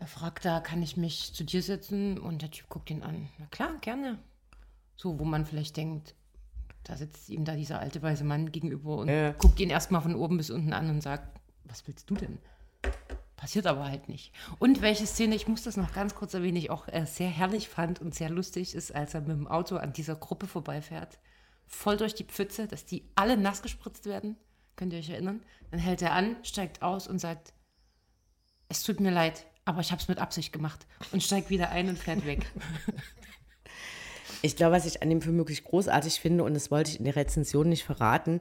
er 0.01 0.09
fragt 0.09 0.45
da, 0.45 0.59
kann 0.59 0.83
ich 0.83 0.97
mich 0.97 1.33
zu 1.33 1.45
dir 1.45 1.63
setzen? 1.63 2.19
Und 2.19 2.43
der 2.43 2.51
Typ 2.51 2.69
guckt 2.69 2.91
ihn 2.91 3.05
an. 3.05 3.29
Na 3.39 3.47
klar, 3.53 3.79
gerne. 3.83 4.19
So, 4.97 5.21
wo 5.21 5.25
man 5.25 5.47
vielleicht 5.47 5.77
denkt, 5.77 6.17
da 6.87 6.97
sitzt 6.97 7.29
ihm 7.29 7.45
da 7.45 7.57
dieser 7.57 7.81
alte 7.81 8.01
weiße 8.01 8.23
Mann 8.25 8.53
gegenüber 8.53 8.99
und 8.99 9.09
Ja. 9.09 9.33
guckt 9.33 9.59
ihn 9.59 9.71
erstmal 9.71 10.03
von 10.03 10.15
oben 10.15 10.37
bis 10.37 10.51
unten 10.51 10.73
an 10.73 10.89
und 10.89 11.01
sagt, 11.03 11.41
was 11.65 11.87
willst 11.89 12.09
du 12.09 12.15
denn? 12.15 12.39
Passiert 13.35 13.67
aber 13.67 13.85
halt 13.87 14.09
nicht. 14.09 14.33
Und 14.61 14.81
welche 14.83 15.07
Szene, 15.07 15.35
ich 15.35 15.49
muss 15.49 15.63
das 15.63 15.77
noch 15.77 15.93
ganz 15.93 16.15
kurz 16.15 16.33
erwähnen, 16.33 16.57
ich 16.57 16.71
auch 16.71 16.89
äh, 16.89 17.05
sehr 17.07 17.29
herrlich 17.29 17.69
fand 17.69 18.01
und 18.01 18.15
sehr 18.15 18.31
lustig 18.31 18.75
ist, 18.75 18.95
als 18.95 19.15
er 19.15 19.21
mit 19.23 19.31
dem 19.31 19.49
Auto 19.49 19.77
an 19.77 19.93
dieser 19.93 20.15
Gruppe 20.15 20.47
vorbeifährt, 20.47 21.19
voll 21.67 21.97
durch 21.97 22.15
die 22.15 22.25
Pfütze, 22.25 22.67
dass 22.69 22.85
die 22.85 23.05
alle 23.17 23.37
nass 23.37 23.63
gespritzt 23.63 24.07
werden. 24.07 24.37
Könnt 24.77 24.93
ihr 24.93 25.01
euch 25.01 25.11
erinnern? 25.11 25.43
Dann 25.71 25.81
hält 25.81 26.03
er 26.03 26.13
an, 26.13 26.37
steigt 26.45 26.83
aus 26.83 27.09
und 27.09 27.19
sagt, 27.19 27.53
es 28.69 28.83
tut 28.85 29.01
mir 29.01 29.11
leid, 29.11 29.47
aber 29.65 29.81
ich 29.81 29.91
habe 29.91 30.01
es 30.01 30.09
mit 30.09 30.19
Absicht 30.19 30.53
gemacht 30.53 30.87
und 31.13 31.23
steigt 31.23 31.51
wieder 31.51 31.71
ein 31.71 31.89
und 31.89 31.99
fährt 31.99 32.25
weg. 32.25 32.47
Ich 34.43 34.57
glaube, 34.57 34.77
was 34.77 34.87
ich 34.87 35.03
an 35.03 35.11
dem 35.11 35.23
Film 35.23 35.37
wirklich 35.39 35.65
großartig 35.65 36.21
finde, 36.21 36.45
und 36.45 36.55
das 36.55 36.71
wollte 36.71 36.91
ich 36.91 36.99
in 36.99 37.05
der 37.05 37.17
Rezension 37.17 37.69
nicht 37.69 37.85
verraten, 37.85 38.41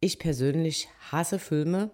ich 0.00 0.18
persönlich 0.18 0.88
hasse 1.10 1.38
Filme, 1.38 1.90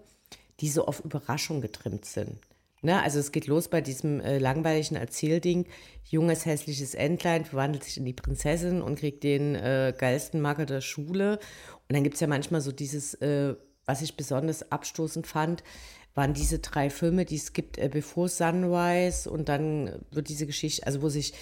die 0.59 0.69
so 0.69 0.85
auf 0.85 1.03
Überraschung 1.03 1.61
getrimmt 1.61 2.05
sind. 2.05 2.39
Ne? 2.81 3.01
Also 3.01 3.19
es 3.19 3.31
geht 3.31 3.47
los 3.47 3.67
bei 3.67 3.81
diesem 3.81 4.21
äh, 4.21 4.37
langweiligen 4.37 4.95
Erzählding, 4.95 5.67
junges 6.05 6.45
hässliches 6.45 6.95
Entlein 6.95 7.45
verwandelt 7.45 7.83
sich 7.83 7.97
in 7.97 8.05
die 8.05 8.13
Prinzessin 8.13 8.81
und 8.81 8.99
kriegt 8.99 9.23
den 9.23 9.55
äh, 9.55 9.93
geilsten 9.97 10.41
Macker 10.41 10.65
der 10.65 10.81
Schule. 10.81 11.39
Und 11.87 11.95
dann 11.95 12.03
gibt 12.03 12.15
es 12.15 12.21
ja 12.21 12.27
manchmal 12.27 12.61
so 12.61 12.71
dieses, 12.71 13.13
äh, 13.15 13.55
was 13.85 14.01
ich 14.01 14.17
besonders 14.17 14.71
abstoßend 14.71 15.27
fand, 15.27 15.63
waren 16.15 16.33
diese 16.33 16.59
drei 16.59 16.89
Filme, 16.89 17.25
die 17.25 17.35
es 17.37 17.53
gibt, 17.53 17.77
äh, 17.77 17.87
Before 17.87 18.27
Sunrise 18.29 19.29
und 19.29 19.47
dann 19.47 20.03
wird 20.11 20.29
diese 20.29 20.45
Geschichte, 20.45 20.85
also 20.85 21.01
wo 21.01 21.09
sich 21.09 21.33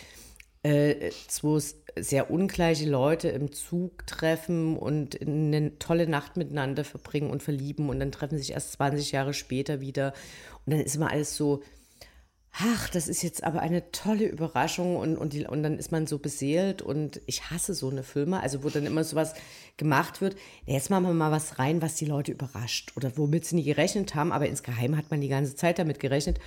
äh, 0.62 1.10
zwei 1.28 1.56
s- 1.58 1.76
sehr 2.04 2.32
ungleiche 2.32 2.90
Leute 2.90 3.30
im 3.30 3.52
Zug 3.52 4.06
treffen 4.08 4.78
und 4.78 5.20
eine 5.22 5.78
tolle 5.80 6.08
Nacht 6.08 6.38
miteinander 6.38 6.84
verbringen 6.84 7.30
und 7.30 7.44
verlieben 7.44 7.90
und 7.90 8.00
dann 8.00 8.12
treffen 8.12 8.38
sich 8.38 8.52
erst 8.52 8.74
20 8.74 9.12
Jahre 9.12 9.34
später 9.34 9.82
wieder. 9.82 10.14
Und 10.66 10.74
dann 10.74 10.82
ist 10.82 10.96
immer 10.96 11.12
alles 11.12 11.36
so, 11.36 11.62
ach, 12.52 12.90
das 12.90 13.08
ist 13.08 13.22
jetzt 13.22 13.44
aber 13.44 13.62
eine 13.62 13.92
tolle 13.92 14.26
Überraschung 14.26 14.98
und, 14.98 15.18
und, 15.18 15.34
die, 15.34 15.46
und 15.46 15.64
dann 15.64 15.78
ist 15.78 15.92
man 15.92 16.08
so 16.08 16.20
beseelt 16.20 16.82
und 16.82 17.22
ich 17.26 17.50
hasse 17.50 17.74
so 17.74 17.90
eine 17.90 18.04
Filme, 18.04 18.42
also 18.42 18.64
wo 18.64 18.70
dann 18.70 18.86
immer 18.86 19.04
sowas 19.04 19.34
gemacht 19.78 20.22
wird, 20.22 20.36
jetzt 20.66 20.90
machen 20.90 21.06
wir 21.06 21.14
mal 21.14 21.32
was 21.32 21.60
rein, 21.60 21.82
was 21.82 21.96
die 21.96 22.06
Leute 22.06 22.32
überrascht 22.32 22.94
oder 22.96 23.18
womit 23.18 23.46
sie 23.46 23.56
nie 23.56 23.64
gerechnet 23.64 24.16
haben, 24.16 24.32
aber 24.32 24.48
insgeheim 24.48 24.98
hat 24.98 25.12
man 25.12 25.22
die 25.22 25.30
ganze 25.30 25.56
Zeit 25.56 25.80
damit 25.80 26.00
gerechnet 26.00 26.40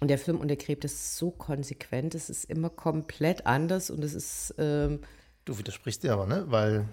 und 0.00 0.08
der 0.08 0.18
Film 0.18 0.38
untergräbt 0.38 0.84
es 0.84 1.16
so 1.16 1.30
konsequent, 1.30 2.14
es 2.14 2.28
ist 2.30 2.44
immer 2.44 2.70
komplett 2.70 3.46
anders 3.46 3.90
und 3.90 4.02
es 4.04 4.14
ist, 4.14 4.54
ähm, 4.58 5.00
Du 5.44 5.56
widersprichst 5.58 6.02
dir 6.02 6.12
aber, 6.12 6.26
ne? 6.26 6.44
Weil 6.48 6.88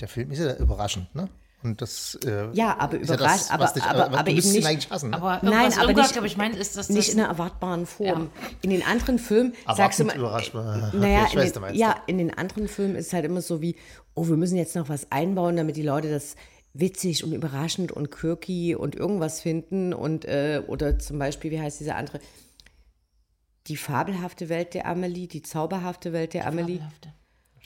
der 0.00 0.08
Film 0.08 0.32
ist 0.32 0.40
ja 0.40 0.56
überraschend, 0.56 1.14
ne? 1.14 1.28
Und 1.62 1.80
das 1.80 2.18
äh, 2.26 2.48
Ja, 2.54 2.76
aber 2.76 2.98
ist 2.98 3.08
ja 3.08 3.14
überrascht- 3.14 3.42
das, 3.42 3.50
aber- 3.52 3.66
dich, 3.68 3.82
aber- 3.84 4.06
aber 4.06 4.22
du 4.24 4.32
müsstest 4.32 4.46
eben 4.48 4.48
ihn 4.48 4.58
nicht- 4.58 4.66
eigentlich 4.68 4.90
hassen, 4.90 5.10
ne? 5.10 5.16
Aber 5.16 5.38
Nein, 5.42 5.72
aber 5.78 5.92
nicht- 5.92 6.16
ich, 6.24 6.36
meint, 6.36 6.56
ist, 6.56 6.76
nicht 6.90 6.98
das 7.08 7.14
in 7.14 7.20
einer 7.20 7.28
erwartbaren 7.28 7.86
Form. 7.86 8.30
Ja. 8.34 8.48
In 8.62 8.70
den 8.70 8.82
anderen 8.84 9.20
Filmen 9.20 9.54
sagst 9.72 10.00
du 10.00 10.02
immer, 10.02 10.16
überraschbar. 10.16 10.88
Okay, 10.88 10.96
naja, 10.96 11.26
ich 11.28 11.34
in 11.34 11.62
den, 11.62 11.74
ja. 11.76 11.94
in 12.08 12.18
den 12.18 12.34
anderen 12.36 12.66
Filmen 12.66 12.96
ist 12.96 13.06
es 13.06 13.12
halt 13.12 13.24
immer 13.24 13.40
so 13.42 13.60
wie, 13.62 13.76
oh, 14.14 14.26
wir 14.26 14.36
müssen 14.36 14.56
jetzt 14.56 14.74
noch 14.74 14.88
was 14.88 15.06
einbauen, 15.12 15.56
damit 15.56 15.76
die 15.76 15.82
Leute 15.82 16.10
das 16.10 16.34
witzig 16.74 17.24
und 17.24 17.32
überraschend 17.32 17.92
und 17.92 18.10
quirky 18.10 18.74
und 18.74 18.94
irgendwas 18.94 19.40
finden 19.40 19.92
und 19.92 20.24
äh, 20.24 20.62
oder 20.66 20.98
zum 20.98 21.18
Beispiel, 21.18 21.50
wie 21.50 21.60
heißt 21.60 21.80
diese 21.80 21.94
andere, 21.94 22.20
die 23.66 23.76
fabelhafte 23.76 24.48
Welt 24.48 24.74
der 24.74 24.86
Amelie, 24.86 25.28
die 25.28 25.42
zauberhafte 25.42 26.12
Welt 26.12 26.34
der 26.34 26.46
Amelie. 26.46 26.78
Fabelhafte. 26.78 27.12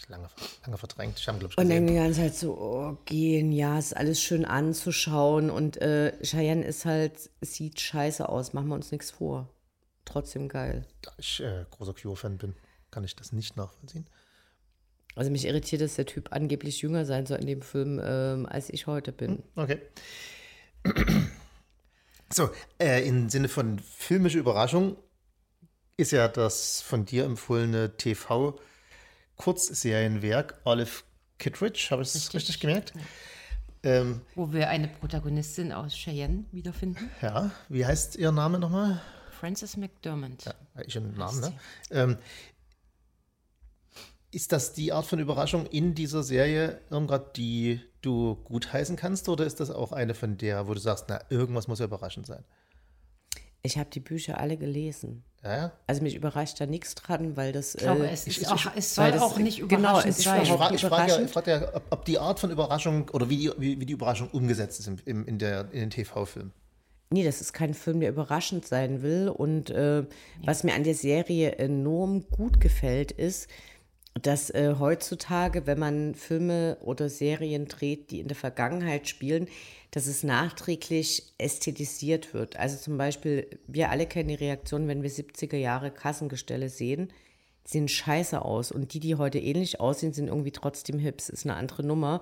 Lange, 0.09 0.29
lange 0.65 0.77
verdrängt. 0.77 1.19
Ich 1.19 1.27
habe 1.27 1.39
glaube 1.39 1.53
ich 1.53 1.59
Und 1.59 1.71
dann 1.71 1.87
die 1.87 1.95
ganze 1.95 2.21
Zeit 2.21 2.37
so, 2.37 2.57
oh, 2.59 2.99
genial, 3.07 3.79
ist 3.79 3.97
alles 3.97 4.21
schön 4.21 4.45
anzuschauen. 4.45 5.51
Und 5.51 5.79
äh, 5.79 6.13
Cheyenne 6.23 6.65
ist 6.65 6.85
halt, 6.85 7.31
sieht 7.41 7.81
scheiße 7.81 8.29
aus, 8.29 8.53
machen 8.53 8.69
wir 8.69 8.75
uns 8.75 8.93
nichts 8.93 9.11
vor. 9.11 9.49
Trotzdem 10.05 10.49
geil. 10.49 10.87
Da 11.01 11.13
ich 11.17 11.41
äh, 11.41 11.65
großer 11.71 11.95
Cure-Fan 11.95 12.37
bin, 12.37 12.55
kann 12.91 13.05
ich 13.05 13.17
das 13.17 13.33
nicht 13.33 13.57
nachvollziehen. 13.57 14.07
Also 15.17 15.31
mich 15.31 15.47
irritiert, 15.47 15.81
dass 15.81 15.95
der 15.97 16.05
Typ 16.07 16.33
angeblich 16.33 16.83
jünger 16.83 17.05
sein 17.07 17.25
soll 17.27 17.39
in 17.39 17.47
dem 17.47 17.63
Film, 17.63 18.01
ähm, 18.05 18.45
als 18.47 18.69
ich 18.71 18.87
heute 18.87 19.11
bin. 19.13 19.43
Okay. 19.57 19.81
So, 22.33 22.51
äh, 22.81 23.07
im 23.07 23.29
Sinne 23.29 23.47
von 23.49 23.79
filmische 23.79 24.41
Überraschung 24.41 24.97
ist 25.97 26.11
ja 26.11 26.27
das 26.27 26.83
von 26.83 27.05
dir 27.05 27.25
empfohlene 27.25 27.97
TV-Kurzserienwerk 27.97 30.61
Olive 30.65 30.91
Kittredge, 31.39 31.87
habe 31.91 32.03
ich 32.03 32.09
das 32.13 32.23
Richtig. 32.25 32.35
richtig 32.35 32.59
gemerkt? 32.61 32.95
Ähm, 33.85 34.23
Wo 34.35 34.53
wir 34.53 34.69
eine 34.71 34.89
Protagonistin 34.89 35.71
aus 35.71 35.95
Cheyenne 35.95 36.47
wiederfinden. 36.51 37.09
ja, 37.23 37.53
wie 37.69 37.87
heißt 37.87 38.17
ihr 38.17 38.33
Name 38.33 38.59
nochmal? 38.59 39.01
Frances 39.39 39.77
McDermott. 39.77 40.53
Ich 40.85 40.97
einen 40.97 41.17
Namen, 41.17 41.41
ne? 41.41 41.53
Ähm, 41.93 42.19
ist 44.31 44.53
das 44.53 44.73
die 44.73 44.93
Art 44.93 45.07
von 45.07 45.19
Überraschung 45.19 45.67
in 45.67 45.95
dieser 45.95 46.23
Serie, 46.23 46.81
Irmgard, 46.91 47.37
die 47.37 47.81
du 48.03 48.37
gutheißen 48.45 48.97
kannst, 48.97 49.29
oder 49.29 49.47
ist 49.47 49.61
das 49.61 49.71
auch 49.71 49.93
eine 49.93 50.15
von 50.15 50.37
der, 50.37 50.69
wo 50.69 50.75
du 50.75 50.81
sagst, 50.81 51.07
na, 51.09 51.21
irgendwas 51.31 51.69
muss 51.69 51.79
ja 51.79 51.87
überraschend 51.87 52.27
sein? 52.27 52.45
Ich 53.63 53.79
habe 53.79 53.91
die 53.91 54.01
Bücher 54.01 54.39
alle 54.39 54.57
gelesen. 54.57 55.25
Ja. 55.43 55.73
Also 55.87 56.03
mich 56.03 56.15
überrascht 56.15 56.61
da 56.61 56.67
nichts 56.67 56.95
dran, 56.95 57.37
weil 57.37 57.53
das. 57.53 57.75
Ich 57.75 57.81
glaube, 57.83 58.07
äh, 58.09 58.13
es, 58.13 58.27
ist 58.27 58.39
ich- 58.39 58.49
auch, 58.49 58.67
es 58.77 58.95
soll 58.95 59.11
das- 59.13 59.23
auch 59.23 59.39
nicht 59.39 59.59
genau, 59.69 59.91
überraschend 59.91 60.11
es 60.13 60.19
ist 60.19 60.25
sein. 60.25 60.43
Ich 60.43 60.49
frage 60.53 60.75
ich 60.77 60.81
frag 60.83 61.09
ja, 61.09 61.27
frag 61.27 61.47
ja 61.47 61.75
ob, 61.75 61.83
ob 61.91 62.05
die 62.05 62.19
Art 62.19 62.39
von 62.39 62.51
Überraschung 62.51 63.09
oder 63.11 63.29
wie 63.29 63.37
die, 63.39 63.53
wie, 63.59 63.81
wie 63.81 63.87
die 63.87 63.93
Überraschung 63.93 64.29
umgesetzt 64.31 64.81
ist 64.81 64.87
im, 64.89 64.97
im, 65.05 65.27
in, 65.27 65.39
der, 65.39 65.63
in 65.73 65.81
den 65.81 65.91
TV-Filmen. 65.91 66.53
Nee, 67.11 67.25
das 67.25 67.41
ist 67.41 67.53
kein 67.53 67.75
Film, 67.75 68.01
der 68.01 68.11
überraschend 68.11 68.67
sein 68.67 69.03
will. 69.03 69.29
Und 69.29 69.71
äh, 69.71 70.05
was 70.45 70.65
mir 70.65 70.75
an 70.75 70.83
der 70.85 70.95
Serie 70.97 71.53
enorm 71.53 72.29
gut 72.31 72.61
gefällt, 72.61 73.13
ist, 73.13 73.49
dass 74.23 74.51
äh, 74.51 74.77
heutzutage, 74.79 75.67
wenn 75.67 75.79
man 75.79 76.15
Filme 76.15 76.79
oder 76.81 77.09
Serien 77.09 77.67
dreht, 77.67 78.11
die 78.11 78.21
in 78.21 78.29
der 78.29 78.37
Vergangenheit 78.37 79.09
spielen, 79.09 79.49
dass 79.91 80.07
es 80.07 80.23
nachträglich 80.23 81.35
ästhetisiert 81.39 82.35
wird. 82.35 82.57
Also 82.57 82.77
zum 82.77 82.99
Beispiel, 82.99 83.47
wir 83.67 83.91
alle 83.91 84.07
kennen 84.07 84.29
die 84.29 84.35
Reaktion, 84.35 84.89
wenn 84.89 85.03
wir 85.03 85.11
70er 85.11 85.57
Jahre 85.57 85.91
Kassengestelle 85.91 86.69
sehen, 86.69 87.13
sehen 87.65 87.89
scheiße 87.89 88.43
aus. 88.43 88.73
Und 88.73 88.95
die, 88.95 89.01
die 89.01 89.17
heute 89.17 89.39
ähnlich 89.39 89.81
aussehen, 89.81 90.13
sind 90.13 90.29
irgendwie 90.29 90.53
trotzdem 90.53 90.99
hips. 90.99 91.29
Ist 91.29 91.47
eine 91.47 91.57
andere 91.57 91.83
Nummer. 91.83 92.21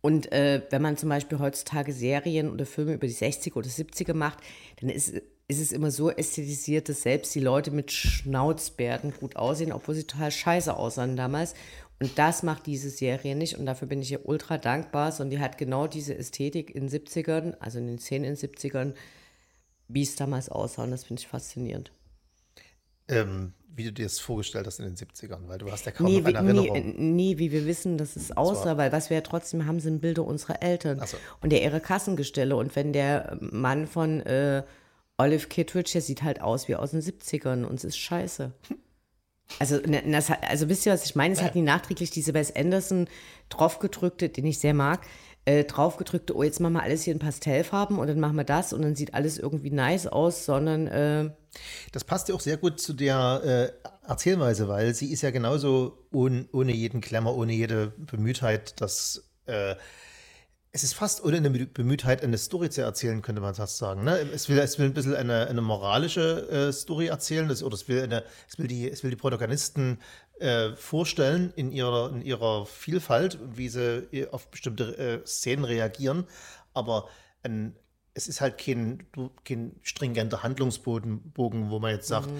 Und 0.00 0.32
äh, 0.32 0.62
wenn 0.70 0.82
man 0.82 0.96
zum 0.96 1.08
Beispiel 1.08 1.38
heutzutage 1.38 1.92
Serien 1.92 2.50
oder 2.50 2.66
Filme 2.66 2.94
über 2.94 3.06
die 3.06 3.14
60er 3.14 3.54
oder 3.54 3.68
70er 3.68 4.14
macht, 4.14 4.38
dann 4.80 4.90
ist, 4.90 5.14
ist 5.52 5.60
es 5.60 5.72
immer 5.72 5.90
so 5.90 6.10
ästhetisiert, 6.10 6.88
dass 6.88 7.02
selbst 7.02 7.34
die 7.34 7.40
Leute 7.40 7.70
mit 7.70 7.92
Schnauzbärten 7.92 9.12
gut 9.12 9.36
aussehen, 9.36 9.72
obwohl 9.72 9.94
sie 9.94 10.04
total 10.04 10.30
scheiße 10.30 10.74
aussahen 10.76 11.16
damals. 11.16 11.54
Und 12.00 12.18
das 12.18 12.42
macht 12.42 12.66
diese 12.66 12.90
Serie 12.90 13.36
nicht 13.36 13.56
und 13.56 13.66
dafür 13.66 13.86
bin 13.86 14.02
ich 14.02 14.10
ihr 14.10 14.26
ultra 14.26 14.58
dankbar, 14.58 15.12
sondern 15.12 15.38
die 15.38 15.40
hat 15.40 15.58
genau 15.58 15.86
diese 15.86 16.16
Ästhetik 16.16 16.74
in 16.74 16.88
den 16.88 16.90
70ern, 16.90 17.54
also 17.60 17.78
in 17.78 17.86
den 17.86 17.98
Szenen 17.98 18.24
in 18.24 18.34
den 18.34 18.50
70ern, 18.50 18.94
wie 19.86 20.02
es 20.02 20.16
damals 20.16 20.48
aussah 20.48 20.82
und 20.82 20.90
das 20.90 21.04
finde 21.04 21.20
ich 21.20 21.28
faszinierend. 21.28 21.92
Ähm, 23.06 23.52
wie 23.74 23.84
du 23.84 23.92
dir 23.92 24.04
das 24.04 24.18
vorgestellt 24.18 24.66
hast 24.66 24.80
in 24.80 24.86
den 24.86 24.96
70ern, 24.96 25.48
weil 25.48 25.58
du 25.58 25.70
hast 25.70 25.86
ja 25.86 25.92
kaum 25.92 26.06
Nee 26.06 26.20
noch 26.20 26.28
wie, 26.28 26.36
eine 26.36 26.52
nee, 26.52 26.68
Erinnerung. 26.68 26.94
äh, 26.94 27.02
nee, 27.02 27.38
wie 27.38 27.52
wir 27.52 27.66
wissen, 27.66 27.98
dass 27.98 28.16
es 28.16 28.36
aussah, 28.36 28.76
weil 28.76 28.92
was 28.92 29.10
wir 29.10 29.18
ja 29.18 29.22
trotzdem 29.22 29.66
haben, 29.66 29.80
sind 29.80 30.00
Bilder 30.00 30.24
unserer 30.24 30.62
Eltern 30.62 31.00
so. 31.06 31.16
und 31.40 31.52
der 31.52 31.62
ihre 31.62 31.80
Kassengestelle. 31.80 32.56
Und 32.56 32.74
wenn 32.76 32.92
der 32.92 33.36
Mann 33.40 33.86
von 33.86 34.20
äh, 34.20 34.62
Olive 35.22 35.46
Kittredge, 35.46 35.90
der 35.94 36.02
sieht 36.02 36.22
halt 36.22 36.40
aus 36.40 36.68
wie 36.68 36.76
aus 36.76 36.90
den 36.90 37.00
70ern 37.00 37.64
und 37.64 37.74
es 37.74 37.84
ist 37.84 37.98
scheiße. 37.98 38.52
Also, 39.58 39.76
ne, 39.76 40.02
das, 40.10 40.30
also 40.30 40.70
wisst 40.70 40.86
ihr, 40.86 40.94
was 40.94 41.04
ich 41.04 41.14
meine? 41.14 41.34
Es 41.34 41.42
hat 41.42 41.54
nie 41.54 41.60
nachträglich 41.60 42.10
diese 42.10 42.32
Wes 42.32 42.56
Anderson 42.56 43.06
draufgedrückte, 43.50 44.30
den 44.30 44.46
ich 44.46 44.58
sehr 44.58 44.72
mag, 44.72 45.04
äh, 45.44 45.64
draufgedrückte, 45.64 46.34
oh, 46.34 46.42
jetzt 46.42 46.58
machen 46.60 46.74
wir 46.74 46.82
alles 46.82 47.02
hier 47.02 47.12
in 47.12 47.18
Pastellfarben 47.18 47.98
und 47.98 48.06
dann 48.06 48.18
machen 48.18 48.36
wir 48.36 48.44
das 48.44 48.72
und 48.72 48.80
dann 48.80 48.94
sieht 48.94 49.12
alles 49.12 49.38
irgendwie 49.38 49.70
nice 49.70 50.06
aus, 50.06 50.46
sondern 50.46 50.86
äh, 50.86 51.30
Das 51.90 52.04
passt 52.04 52.30
ja 52.30 52.34
auch 52.34 52.40
sehr 52.40 52.56
gut 52.56 52.80
zu 52.80 52.94
der 52.94 53.74
äh, 53.84 54.08
Erzählweise, 54.08 54.68
weil 54.68 54.94
sie 54.94 55.12
ist 55.12 55.22
ja 55.22 55.30
genauso 55.30 56.06
ohne, 56.12 56.46
ohne 56.52 56.72
jeden 56.72 57.00
Klemmer, 57.02 57.34
ohne 57.34 57.52
jede 57.52 57.88
Bemühtheit, 57.98 58.80
dass 58.80 59.28
äh, 59.46 59.74
es 60.74 60.82
ist 60.82 60.94
fast 60.94 61.22
ohne 61.22 61.36
eine 61.36 61.50
Bemühtheit, 61.50 62.24
eine 62.24 62.38
Story 62.38 62.70
zu 62.70 62.80
erzählen, 62.80 63.20
könnte 63.20 63.42
man 63.42 63.54
fast 63.54 63.76
sagen. 63.76 64.04
Ne? 64.04 64.18
Es, 64.32 64.48
will, 64.48 64.58
es 64.58 64.78
will 64.78 64.86
ein 64.86 64.94
bisschen 64.94 65.14
eine, 65.14 65.46
eine 65.46 65.60
moralische 65.60 66.48
äh, 66.48 66.72
Story 66.72 67.08
erzählen, 67.08 67.46
das, 67.46 67.62
oder 67.62 67.74
es 67.74 67.88
will, 67.88 68.02
eine, 68.02 68.24
es, 68.48 68.58
will 68.58 68.68
die, 68.68 68.90
es 68.90 69.02
will 69.02 69.10
die 69.10 69.16
Protagonisten 69.16 69.98
äh, 70.40 70.70
vorstellen 70.74 71.52
in 71.56 71.72
ihrer, 71.72 72.10
in 72.10 72.22
ihrer 72.22 72.64
Vielfalt, 72.64 73.38
wie 73.54 73.68
sie 73.68 74.26
auf 74.30 74.50
bestimmte 74.50 74.96
äh, 74.96 75.26
Szenen 75.26 75.66
reagieren. 75.66 76.26
Aber 76.72 77.08
ein, 77.42 77.76
es 78.14 78.26
ist 78.26 78.40
halt 78.40 78.56
kein, 78.56 79.06
kein 79.44 79.76
stringenter 79.82 80.42
Handlungsbogen, 80.42 81.32
Bogen, 81.32 81.70
wo 81.70 81.80
man 81.80 81.90
jetzt 81.90 82.08
sagt, 82.08 82.30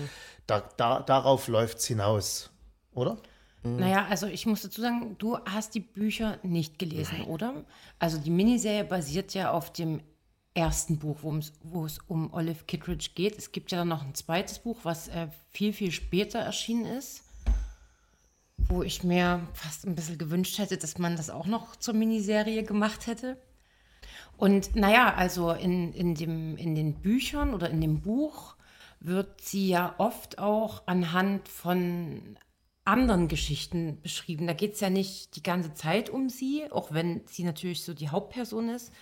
da, 0.46 0.66
da, 0.78 1.00
darauf 1.00 1.48
läuft 1.48 1.78
es 1.78 1.86
hinaus, 1.86 2.50
oder? 2.94 3.18
Naja, 3.64 4.06
also 4.08 4.26
ich 4.26 4.44
muss 4.46 4.62
dazu 4.62 4.80
sagen, 4.80 5.16
du 5.18 5.38
hast 5.38 5.74
die 5.74 5.80
Bücher 5.80 6.38
nicht 6.42 6.78
gelesen, 6.78 7.22
oder? 7.22 7.64
Also 7.98 8.18
die 8.18 8.30
Miniserie 8.30 8.84
basiert 8.84 9.34
ja 9.34 9.52
auf 9.52 9.72
dem 9.72 10.00
ersten 10.54 10.98
Buch, 10.98 11.18
wo 11.22 11.84
es 11.84 11.98
um 12.08 12.32
Olive 12.32 12.64
Kittredge 12.66 13.10
geht. 13.14 13.38
Es 13.38 13.52
gibt 13.52 13.70
ja 13.70 13.78
dann 13.78 13.88
noch 13.88 14.04
ein 14.04 14.14
zweites 14.14 14.58
Buch, 14.58 14.80
was 14.82 15.08
äh, 15.08 15.28
viel, 15.50 15.72
viel 15.72 15.92
später 15.92 16.40
erschienen 16.40 16.86
ist, 16.86 17.22
wo 18.56 18.82
ich 18.82 19.04
mir 19.04 19.46
fast 19.54 19.86
ein 19.86 19.94
bisschen 19.94 20.18
gewünscht 20.18 20.58
hätte, 20.58 20.76
dass 20.76 20.98
man 20.98 21.16
das 21.16 21.30
auch 21.30 21.46
noch 21.46 21.76
zur 21.76 21.94
Miniserie 21.94 22.64
gemacht 22.64 23.06
hätte. 23.06 23.40
Und 24.36 24.74
naja, 24.74 25.14
also 25.14 25.52
in, 25.52 25.92
in, 25.92 26.14
dem, 26.14 26.56
in 26.56 26.74
den 26.74 26.94
Büchern 26.94 27.54
oder 27.54 27.70
in 27.70 27.80
dem 27.80 28.00
Buch 28.00 28.56
wird 29.00 29.40
sie 29.40 29.68
ja 29.68 29.94
oft 29.98 30.38
auch 30.38 30.82
anhand 30.86 31.48
von 31.48 32.36
anderen 32.84 33.28
Geschichten 33.28 34.00
beschrieben. 34.02 34.46
Da 34.46 34.54
geht 34.54 34.74
es 34.74 34.80
ja 34.80 34.90
nicht 34.90 35.36
die 35.36 35.42
ganze 35.42 35.72
Zeit 35.74 36.10
um 36.10 36.28
sie, 36.28 36.70
auch 36.70 36.92
wenn 36.92 37.22
sie 37.26 37.44
natürlich 37.44 37.84
so 37.84 37.94
die 37.94 38.08
Hauptperson 38.08 38.68
ist. 38.68 38.92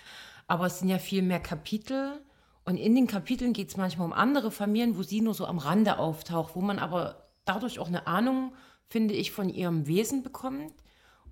Aber 0.47 0.67
es 0.67 0.79
sind 0.79 0.89
ja 0.89 0.99
viel 0.99 1.21
mehr 1.21 1.39
Kapitel. 1.39 2.21
Und 2.63 2.77
in 2.77 2.93
den 2.93 3.07
Kapiteln 3.07 3.53
geht 3.53 3.69
es 3.69 3.77
manchmal 3.77 4.05
um 4.05 4.13
andere 4.13 4.51
Familien, 4.51 4.97
wo 4.97 5.03
sie 5.03 5.21
nur 5.21 5.33
so 5.33 5.45
am 5.45 5.57
Rande 5.57 5.97
auftaucht, 5.97 6.55
wo 6.55 6.61
man 6.61 6.77
aber 6.77 7.27
dadurch 7.45 7.79
auch 7.79 7.87
eine 7.87 8.05
Ahnung, 8.05 8.53
finde 8.87 9.15
ich, 9.15 9.31
von 9.31 9.49
ihrem 9.49 9.87
Wesen 9.87 10.21
bekommt. 10.21 10.73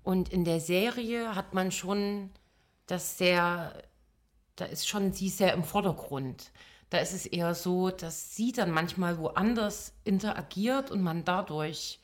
Und 0.02 0.30
in 0.30 0.44
der 0.44 0.60
Serie 0.60 1.36
hat 1.36 1.54
man 1.54 1.70
schon 1.70 2.30
das 2.86 3.16
sehr, 3.16 3.80
da 4.56 4.64
ist 4.64 4.88
schon 4.88 5.12
sie 5.12 5.28
sehr 5.28 5.54
im 5.54 5.62
Vordergrund. 5.62 6.50
Da 6.88 6.98
ist 6.98 7.12
es 7.12 7.26
eher 7.26 7.54
so, 7.54 7.90
dass 7.90 8.34
sie 8.34 8.50
dann 8.50 8.72
manchmal 8.72 9.18
woanders 9.18 9.92
interagiert 10.02 10.90
und 10.90 11.02
man 11.02 11.24
dadurch 11.24 11.99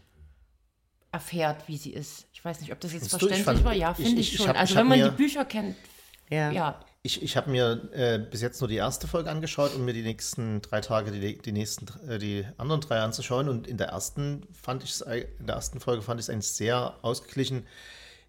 erfährt, 1.17 1.67
wie 1.69 1.77
sie 1.77 1.91
ist. 1.93 2.27
Ich 2.33 2.45
weiß 2.45 2.61
nicht, 2.61 2.73
ob 2.73 2.81
das 2.81 2.93
jetzt 2.93 3.09
Findest 3.11 3.19
verständlich 3.21 3.45
fand- 3.45 3.65
war. 3.65 3.73
Ja, 3.75 3.95
finde 3.95 4.21
ich- 4.21 4.33
ich, 4.33 4.39
schon. 4.39 4.49
hab- 4.49 4.59
also 4.61 4.75
wenn 4.77 4.87
man 4.87 4.99
mir- 4.99 5.09
die 5.11 5.17
Bücher 5.17 5.45
kennt, 5.45 5.77
Ja. 6.31 6.51
ja. 6.51 6.81
Ich, 7.03 7.23
ich 7.23 7.37
habe 7.37 7.51
mir 7.51 7.89
äh, 7.93 8.19
bis 8.19 8.41
jetzt 8.43 8.61
nur 8.61 8.67
die 8.69 8.75
erste 8.77 9.07
Folge 9.07 9.31
angeschaut, 9.31 9.73
um 9.77 9.85
mir 9.85 9.93
die 9.93 10.03
nächsten 10.03 10.61
drei 10.61 10.81
Tage 10.81 11.13
die, 11.13 11.39
die 11.39 11.53
nächsten 11.53 11.87
äh, 12.11 12.19
die 12.19 12.45
anderen 12.59 12.81
drei 12.81 12.99
anzuschauen. 13.01 13.49
Und 13.49 13.69
in 13.69 13.77
der 13.77 13.89
ersten 13.89 14.43
fand 14.53 14.83
ich 14.83 14.91
es 14.91 15.01
in 15.03 15.47
der 15.47 15.55
ersten 15.55 15.79
Folge 15.79 16.03
fand 16.03 16.19
ich 16.21 16.27
es 16.27 16.31
eigentlich 16.31 16.51
sehr 16.51 16.97
ausgeglichen. 17.03 17.65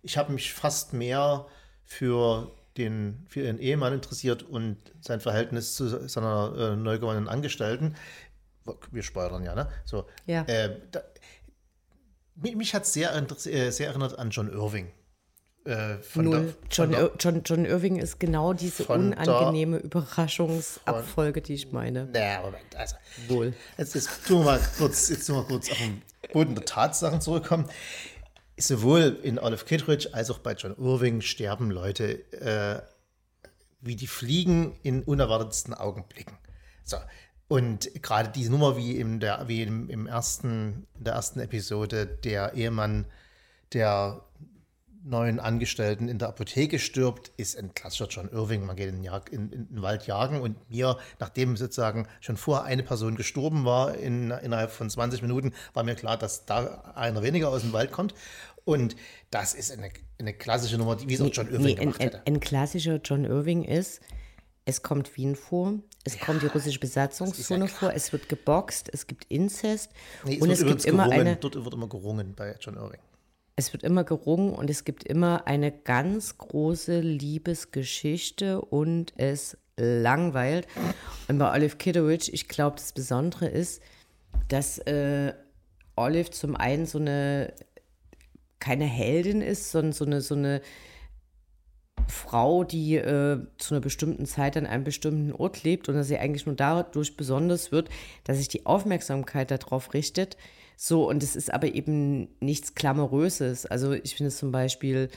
Ich 0.04 0.16
habe 0.18 0.32
mich 0.32 0.54
fast 0.54 0.94
mehr 0.94 1.48
für 1.86 2.52
den 2.78 3.26
für 3.28 3.42
ihren 3.42 3.58
Ehemann 3.58 3.94
interessiert 3.94 4.44
und 4.44 4.78
sein 5.02 5.22
Verhältnis 5.22 5.74
zu 5.74 6.08
seiner 6.08 6.54
äh, 6.56 6.76
neu 6.76 7.00
gewonnenen 7.00 7.28
Angestellten. 7.30 7.96
Wir 8.92 9.02
spoilern 9.02 9.44
ja, 9.44 9.56
ne? 9.56 9.70
So. 9.86 10.06
Ja. 10.28 10.44
Äh, 10.44 10.78
da, 10.92 11.02
mich 12.42 12.74
hat 12.74 12.84
es 12.84 12.94
sehr, 12.94 13.14
äh, 13.16 13.72
sehr 13.72 13.88
erinnert 13.88 14.18
an 14.20 14.30
John 14.30 14.50
Irving. 14.52 14.92
Äh, 15.66 15.98
Null. 16.16 16.46
der- 16.46 16.54
John, 16.72 16.92
der- 16.92 17.12
John, 17.20 17.42
John 17.44 17.66
Irving 17.66 17.98
ist 17.98 18.20
genau 18.22 18.54
diese 18.54 18.84
Von 18.86 19.12
der- 19.12 19.20
unangenehme 19.20 19.78
Überraschungsabfolge, 19.80 21.42
die 21.42 21.56
ich 21.56 21.72
meine. 21.74 22.06
Naja, 22.06 22.42
Moment, 22.42 22.76
also. 22.76 22.96
Wohl. 23.28 23.54
Jetzt, 23.78 23.94
jetzt 23.96 24.10
tun 24.26 24.40
wir 24.40 24.46
mal 24.46 24.62
kurz, 24.78 25.10
jetzt 25.10 25.28
tun 25.28 25.36
wir 25.36 25.44
kurz 25.44 25.70
auf 25.70 25.78
den 25.78 26.02
Boden 26.32 26.56
der 26.56 26.64
Tatsachen 26.64 27.20
zurückkommen. 27.20 27.70
Sowohl 28.60 29.20
in 29.24 29.38
Olive 29.40 29.66
Kittredge 29.66 30.10
als 30.14 30.32
auch 30.32 30.40
bei 30.40 30.54
John 30.54 30.76
Irving 30.78 31.22
sterben 31.22 31.70
Leute 31.70 32.32
äh, 32.32 32.82
wie 33.82 33.96
die 33.96 34.08
Fliegen 34.08 34.74
in 34.84 35.04
unerwartetsten 35.04 35.74
Augenblicken. 35.74 36.38
So. 36.84 36.98
Und 37.48 37.90
gerade 38.04 38.30
diese 38.30 38.52
Nummer, 38.52 38.76
wie, 38.78 38.98
in 38.98 39.20
der, 39.20 39.48
wie 39.48 39.64
im, 39.64 39.90
im 39.90 40.08
ersten, 40.08 40.86
in 40.98 41.04
der 41.06 41.14
ersten 41.14 41.40
Episode, 41.40 42.06
der 42.06 42.54
Ehemann 42.54 43.06
der 43.74 44.22
neuen 45.08 45.40
Angestellten 45.40 46.10
in 46.10 46.20
der 46.20 46.28
Apotheke 46.28 46.80
stirbt, 46.80 47.32
ist 47.38 47.58
ein 47.58 47.74
klassischer 47.74 48.08
John 48.08 48.30
Irving. 48.30 48.66
Man 48.66 48.76
geht 48.76 48.90
in 48.90 49.04
in, 49.04 49.52
in 49.52 49.68
den 49.70 49.82
Wald 49.82 50.06
jagen 50.06 50.42
und 50.42 50.70
mir, 50.70 50.98
nachdem 51.20 51.56
sozusagen 51.56 52.08
schon 52.20 52.36
vorher 52.36 52.66
eine 52.66 52.84
Person 52.84 53.16
gestorben 53.16 53.64
war, 53.64 53.96
in, 53.96 54.32
innerhalb 54.32 54.72
von 54.72 54.90
20 54.90 55.22
Minuten, 55.22 55.54
war 55.74 55.84
mir 55.84 55.96
klar, 55.96 56.18
dass 56.18 56.46
da 56.46 56.94
einer 56.96 57.24
weniger 57.24 57.50
aus 57.50 57.62
dem 57.62 57.74
Wald 57.74 57.92
kommt. 57.92 58.14
Und 58.66 58.98
das 59.32 59.54
ist 59.54 59.72
eine, 59.72 59.90
eine 60.20 60.34
klassische 60.34 60.78
Nummer, 60.78 60.98
die 60.98 61.08
wie 61.08 61.14
es 61.14 61.22
auch 61.22 61.30
John 61.32 61.48
Irving 61.48 61.62
Nee, 61.64 61.72
ein, 61.72 61.80
gemacht 61.80 62.02
ein, 62.02 62.08
hätte. 62.08 62.22
ein 62.26 62.40
klassischer 62.42 63.00
John 63.02 63.24
Irving 63.24 63.64
ist, 63.64 64.02
es 64.68 64.84
kommt 64.84 65.16
Wien 65.16 65.36
vor, 65.38 65.76
es 66.04 66.20
kommt 66.20 66.42
die 66.42 66.48
russische 66.48 66.80
Besatzungszone 66.80 67.68
klar. 67.68 67.80
vor, 67.80 67.94
es 67.94 68.12
wird 68.12 68.28
geboxt, 68.28 68.90
es 68.92 69.08
gibt 69.08 69.24
Inzest 69.30 69.92
Nee, 70.26 70.36
es 70.36 70.42
und 70.42 70.50
es 70.50 70.66
gibt 70.66 70.84
immer 70.84 71.06
gerungen. 71.06 71.28
eine, 71.28 71.36
Dort 71.38 71.56
wird 71.56 71.74
immer 71.74 71.88
gerungen 71.88 72.34
bei 72.36 72.54
John 72.60 72.76
Irving. 72.76 73.00
es 73.56 73.72
wird 73.72 73.84
immer 73.84 74.04
gerungen 74.04 74.54
und 74.54 74.70
es 74.70 74.84
gibt 74.84 75.06
immer 75.06 75.48
eine 75.48 75.72
ganz 75.72 76.38
große 76.38 77.00
Liebesgeschichte 77.00 78.60
und 78.60 79.14
es 79.16 79.58
langweilt. 79.78 80.68
Und 81.30 81.38
bei 81.38 81.54
Olive 81.54 81.78
Kittredge, 81.78 82.30
ich 82.34 82.50
glaube, 82.50 82.76
das 82.76 82.92
Besondere 82.92 83.48
ist, 83.48 83.82
dass 84.50 84.80
äh, 84.80 85.34
Olive 85.96 86.32
zum 86.32 86.58
einen 86.58 86.86
so 86.86 87.00
eine 87.00 87.54
keine 88.60 88.86
Heldin 88.86 89.42
ist, 89.42 89.72
sondern 89.72 89.94
so 89.94 90.04
eine, 90.04 90.20
so 90.20 90.36
eine 90.36 90.62
Frau, 92.08 92.64
die 92.64 92.96
äh, 92.96 93.40
zu 93.58 93.74
einer 93.74 93.82
bestimmten 93.82 94.26
Zeit 94.26 94.58
an 94.58 94.66
einem 94.66 94.84
bestimmten 94.84 95.32
Ort 95.32 95.64
lebt 95.64 95.90
und 95.90 95.96
dass 95.96 96.08
sie 96.08 96.18
eigentlich 96.18 96.46
nur 96.46 96.56
dadurch 96.56 97.18
besonders 97.18 97.72
wird, 97.72 97.90
dass 98.24 98.38
sich 98.38 98.48
die 98.48 98.66
Aufmerksamkeit 98.66 99.52
darauf 99.52 99.94
richtet. 99.94 100.38
So, 100.76 101.10
und 101.10 101.24
es 101.24 101.36
ist 101.36 101.54
aber 101.54 101.74
eben 101.74 102.30
nichts 102.40 102.76
Glamouröses. 102.76 103.66
Also 103.66 103.94
ich 103.94 104.16
finde 104.16 104.28
es 104.28 104.38
zum 104.38 104.52
Beispiel 104.52 105.10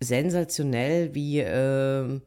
sensationell, 0.00 1.14
wie 1.14 1.40
äh, 1.40 2.20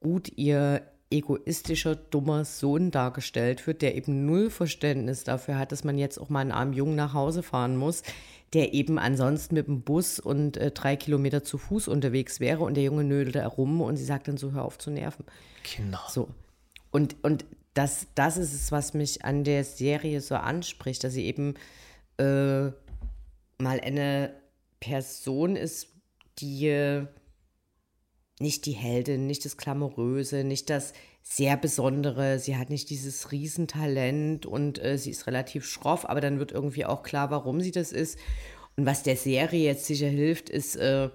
gut 0.00 0.32
ihr 0.36 0.82
egoistischer, 1.10 1.94
dummer 1.94 2.44
Sohn 2.44 2.90
dargestellt 2.90 3.66
wird, 3.66 3.82
der 3.82 3.94
eben 3.94 4.26
null 4.26 4.50
Verständnis 4.50 5.24
dafür 5.24 5.58
hat, 5.58 5.70
dass 5.70 5.84
man 5.84 5.96
jetzt 5.96 6.18
auch 6.18 6.28
mal 6.28 6.40
einen 6.40 6.52
armen 6.52 6.72
Jungen 6.72 6.96
nach 6.96 7.14
Hause 7.14 7.42
fahren 7.42 7.76
muss, 7.76 8.02
der 8.54 8.72
eben 8.72 8.98
ansonsten 8.98 9.56
mit 9.56 9.66
dem 9.66 9.82
Bus 9.82 10.20
und 10.20 10.56
äh, 10.56 10.70
drei 10.70 10.96
Kilometer 10.96 11.42
zu 11.42 11.58
Fuß 11.58 11.88
unterwegs 11.88 12.38
wäre 12.38 12.62
und 12.62 12.74
der 12.74 12.84
Junge 12.84 13.04
nödelte 13.04 13.40
herum 13.40 13.80
und 13.80 13.96
sie 13.96 14.04
sagt 14.04 14.28
dann 14.28 14.36
so, 14.36 14.52
hör 14.52 14.64
auf 14.64 14.78
zu 14.78 14.90
nerven. 14.90 15.24
Kinder. 15.64 16.00
So. 16.08 16.28
Und, 16.92 17.16
und 17.22 17.44
das, 17.74 18.06
das 18.14 18.36
ist 18.36 18.54
es, 18.54 18.70
was 18.70 18.94
mich 18.94 19.24
an 19.24 19.42
der 19.42 19.64
Serie 19.64 20.20
so 20.20 20.36
anspricht, 20.36 21.02
dass 21.02 21.12
sie 21.12 21.24
eben 21.24 21.54
äh, 22.18 22.66
mal 23.58 23.80
eine 23.80 24.32
Person 24.78 25.56
ist, 25.56 25.88
die 26.38 26.68
äh, 26.68 27.06
nicht 28.38 28.66
die 28.66 28.72
Heldin, 28.72 29.26
nicht 29.26 29.44
das 29.44 29.56
Glamouröse, 29.56 30.44
nicht 30.44 30.70
das 30.70 30.92
sehr 31.24 31.56
Besondere. 31.56 32.38
Sie 32.38 32.56
hat 32.56 32.70
nicht 32.70 32.90
dieses 32.90 33.32
Riesentalent 33.32 34.46
und 34.46 34.82
äh, 34.82 34.98
sie 34.98 35.10
ist 35.10 35.26
relativ 35.26 35.66
schroff, 35.66 36.08
aber 36.08 36.20
dann 36.20 36.38
wird 36.38 36.52
irgendwie 36.52 36.84
auch 36.84 37.02
klar, 37.02 37.30
warum 37.30 37.60
sie 37.60 37.72
das 37.72 37.90
ist. 37.90 38.18
Und 38.76 38.86
was 38.86 39.02
der 39.02 39.16
Serie 39.16 39.64
jetzt 39.64 39.86
sicher 39.86 40.08
hilft, 40.08 40.50
ist 40.50 40.76
äh, 40.76 41.08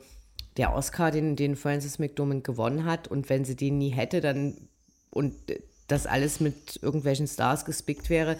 der 0.58 0.74
Oscar, 0.74 1.12
den, 1.12 1.36
den 1.36 1.56
Frances 1.56 2.00
McDormand 2.00 2.43
gewonnen 2.43 2.86
hat. 2.86 3.08
Und 3.08 3.30
wenn 3.30 3.45
sie 3.45 3.56
den 3.56 3.78
nie 3.78 3.91
hätte, 3.91 4.19
dann 4.19 4.67
und 5.12 5.36
das 5.88 6.06
alles 6.06 6.39
mit 6.39 6.80
irgendwelchen 6.82 7.28
Stars 7.28 7.65
gespickt 7.65 8.10
wäre, 8.10 8.38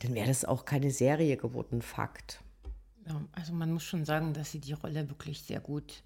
dann 0.00 0.14
wäre 0.14 0.28
das 0.28 0.44
auch 0.44 0.64
keine 0.64 0.90
Serie 0.90 1.36
geworden, 1.36 1.82
Fakt. 1.82 2.40
Ja, 3.06 3.20
also 3.32 3.52
man 3.52 3.72
muss 3.72 3.84
schon 3.84 4.04
sagen, 4.04 4.32
dass 4.32 4.52
sie 4.52 4.60
die 4.60 4.72
Rolle 4.72 5.08
wirklich 5.08 5.42
sehr 5.42 5.60
gut 5.60 6.02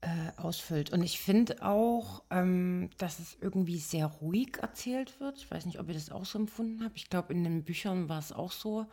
äh, 0.00 0.40
ausfüllt. 0.40 0.92
Und 0.92 1.02
ich 1.02 1.18
finde 1.20 1.62
auch, 1.62 2.22
ähm, 2.30 2.90
dass 2.98 3.18
es 3.18 3.36
irgendwie 3.40 3.78
sehr 3.78 4.06
ruhig 4.06 4.58
erzählt 4.60 5.18
wird. 5.20 5.38
Ich 5.38 5.50
weiß 5.50 5.66
nicht, 5.66 5.80
ob 5.80 5.88
ihr 5.88 5.94
das 5.94 6.10
auch 6.10 6.24
so 6.24 6.38
empfunden 6.38 6.84
habt. 6.84 6.96
Ich 6.96 7.10
glaube, 7.10 7.32
in 7.32 7.42
den 7.44 7.64
Büchern 7.64 8.08
war 8.08 8.18
es 8.18 8.32
auch 8.32 8.52
so. 8.52 8.86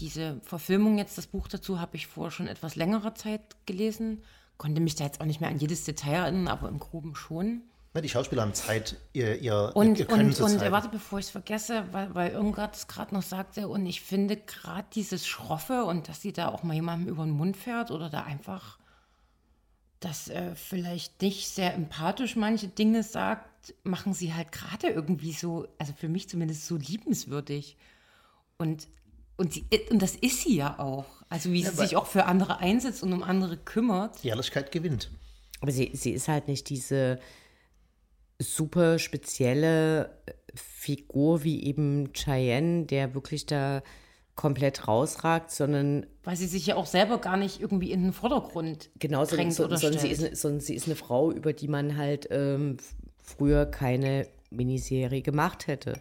Diese 0.00 0.40
Verfilmung 0.42 0.98
jetzt, 0.98 1.16
das 1.16 1.28
Buch 1.28 1.48
dazu, 1.48 1.80
habe 1.80 1.96
ich 1.96 2.08
vor 2.08 2.30
schon 2.30 2.48
etwas 2.48 2.76
längerer 2.76 3.14
Zeit 3.14 3.40
gelesen. 3.64 4.22
Konnte 4.58 4.80
mich 4.80 4.96
da 4.96 5.04
jetzt 5.04 5.20
auch 5.20 5.26
nicht 5.26 5.40
mehr 5.40 5.50
an 5.50 5.58
jedes 5.58 5.84
Detail 5.84 6.24
erinnern, 6.24 6.48
aber 6.48 6.68
im 6.68 6.78
Groben 6.78 7.14
schon. 7.14 7.62
Ne, 7.94 8.02
Die 8.02 8.08
Schauspieler 8.08 8.42
haben 8.42 8.54
Zeit, 8.54 8.96
ihr, 9.12 9.40
ihr, 9.40 9.70
Und, 9.74 9.98
ihr 9.98 10.04
Können 10.04 10.30
und, 10.30 10.40
und 10.40 10.58
zeigen. 10.58 10.72
warte, 10.72 10.88
bevor 10.88 11.20
ich 11.20 11.26
es 11.26 11.30
vergesse, 11.30 11.84
weil, 11.92 12.14
weil 12.14 12.32
irgendwas 12.32 12.78
es 12.78 12.88
gerade 12.88 13.14
noch 13.14 13.22
sagte, 13.22 13.68
und 13.68 13.86
ich 13.86 14.00
finde 14.00 14.36
gerade 14.36 14.86
dieses 14.92 15.26
Schroffe 15.26 15.84
und 15.84 16.08
dass 16.08 16.20
sie 16.20 16.32
da 16.32 16.48
auch 16.48 16.64
mal 16.64 16.74
jemandem 16.74 17.08
über 17.08 17.24
den 17.24 17.32
Mund 17.32 17.56
fährt 17.56 17.90
oder 17.92 18.10
da 18.10 18.24
einfach 18.24 18.78
das 20.04 20.28
äh, 20.28 20.54
vielleicht 20.54 21.22
nicht 21.22 21.48
sehr 21.48 21.74
empathisch 21.74 22.36
manche 22.36 22.68
Dinge 22.68 23.02
sagt, 23.02 23.74
machen 23.82 24.12
sie 24.12 24.34
halt 24.34 24.52
gerade 24.52 24.88
irgendwie 24.88 25.32
so, 25.32 25.66
also 25.78 25.92
für 25.96 26.08
mich 26.08 26.28
zumindest 26.28 26.66
so 26.66 26.76
liebenswürdig. 26.76 27.76
Und, 28.58 28.86
und, 29.36 29.54
sie, 29.54 29.64
und 29.90 30.02
das 30.02 30.14
ist 30.16 30.42
sie 30.42 30.56
ja 30.56 30.78
auch. 30.78 31.06
Also 31.30 31.50
wie 31.52 31.62
sie 31.62 31.76
weil- 31.78 31.88
sich 31.88 31.96
auch 31.96 32.06
für 32.06 32.26
andere 32.26 32.58
einsetzt 32.58 33.02
und 33.02 33.12
um 33.12 33.22
andere 33.22 33.56
kümmert. 33.56 34.22
Die 34.22 34.28
Ehrlichkeit 34.28 34.70
gewinnt. 34.70 35.10
Aber 35.60 35.72
sie, 35.72 35.90
sie 35.94 36.10
ist 36.10 36.28
halt 36.28 36.46
nicht 36.48 36.68
diese 36.68 37.18
super 38.38 38.98
spezielle 38.98 40.06
äh, 40.26 40.32
Figur 40.54 41.42
wie 41.42 41.64
eben 41.64 42.12
Cheyenne, 42.12 42.84
der 42.84 43.14
wirklich 43.14 43.46
da 43.46 43.82
komplett 44.36 44.88
rausragt, 44.88 45.50
sondern 45.52 46.06
Weil 46.24 46.36
sie 46.36 46.46
sich 46.46 46.66
ja 46.66 46.76
auch 46.76 46.86
selber 46.86 47.18
gar 47.18 47.36
nicht 47.36 47.60
irgendwie 47.60 47.92
in 47.92 48.02
den 48.02 48.12
Vordergrund 48.12 48.90
genau, 48.98 49.24
drängt 49.24 49.58
oder 49.60 49.76
sondern, 49.76 50.00
sie 50.00 50.08
stellt. 50.08 50.12
ist, 50.12 50.24
eine- 50.24 50.36
sondern 50.36 50.60
sie 50.60 50.74
ist 50.74 50.86
eine 50.86 50.96
Frau, 50.96 51.30
über 51.30 51.52
die 51.52 51.68
man 51.68 51.96
halt 51.96 52.28
ähm, 52.30 52.78
früher 53.22 53.66
keine 53.66 54.26
Miniserie 54.50 55.22
gemacht 55.22 55.66
hätte. 55.66 55.94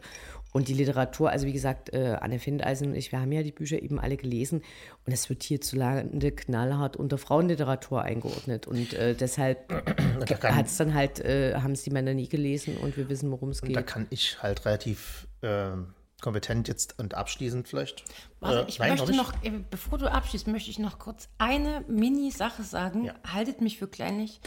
Und 0.51 0.67
die 0.67 0.75
Literatur, 0.75 1.31
also 1.31 1.47
wie 1.47 1.51
gesagt, 1.53 1.93
äh, 1.93 2.15
Anne 2.21 2.37
Findeisen 2.37 2.89
und 2.89 2.95
ich, 2.95 3.11
wir 3.11 3.19
haben 3.19 3.31
ja 3.31 3.41
die 3.41 3.51
Bücher 3.51 3.81
eben 3.81 3.99
alle 3.99 4.17
gelesen 4.17 4.61
und 5.07 5.11
es 5.11 5.27
wird 5.27 5.41
hierzulande 5.41 6.31
knallhart 6.31 6.95
unter 6.95 7.17
Frauenliteratur 7.17 8.03
eingeordnet. 8.03 8.67
Und 8.67 8.93
äh, 8.93 9.15
deshalb 9.15 9.67
Da 10.41 10.55
hat 10.55 10.67
es 10.67 10.77
dann 10.77 10.93
halt, 10.93 11.19
äh, 11.19 11.55
haben 11.55 11.71
es 11.71 11.81
die 11.83 11.89
Männer 11.89 12.13
nie 12.13 12.29
gelesen 12.29 12.77
und 12.77 12.97
wir 12.97 13.09
wissen, 13.09 13.31
worum 13.31 13.49
es 13.49 13.61
da 13.61 13.67
geht. 13.67 13.87
kann 13.87 14.05
ich 14.11 14.41
halt 14.43 14.63
relativ 14.65 15.27
ähm, 15.41 15.93
kompetent 16.23 16.67
jetzt 16.67 16.97
und 16.97 17.13
abschließend 17.13 17.67
vielleicht. 17.67 18.03
Warte, 18.39 18.61
äh, 18.61 18.65
ich 18.69 18.79
nein, 18.79 18.89
möchte 18.89 19.15
noch, 19.15 19.31
äh, 19.43 19.51
bevor 19.69 19.99
du 19.99 20.11
abschließt, 20.11 20.47
möchte 20.47 20.71
ich 20.71 20.79
noch 20.79 20.97
kurz 20.97 21.29
eine 21.37 21.83
Mini-Sache 21.87 22.63
sagen. 22.63 23.05
Ja. 23.05 23.13
Haltet 23.31 23.61
mich 23.61 23.77
für 23.77 23.87
kleinlich, 23.87 24.41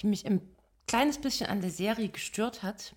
die 0.00 0.06
mich 0.06 0.24
ein 0.26 0.40
kleines 0.86 1.18
bisschen 1.20 1.48
an 1.48 1.60
der 1.60 1.70
Serie 1.70 2.08
gestört 2.08 2.62
hat. 2.62 2.94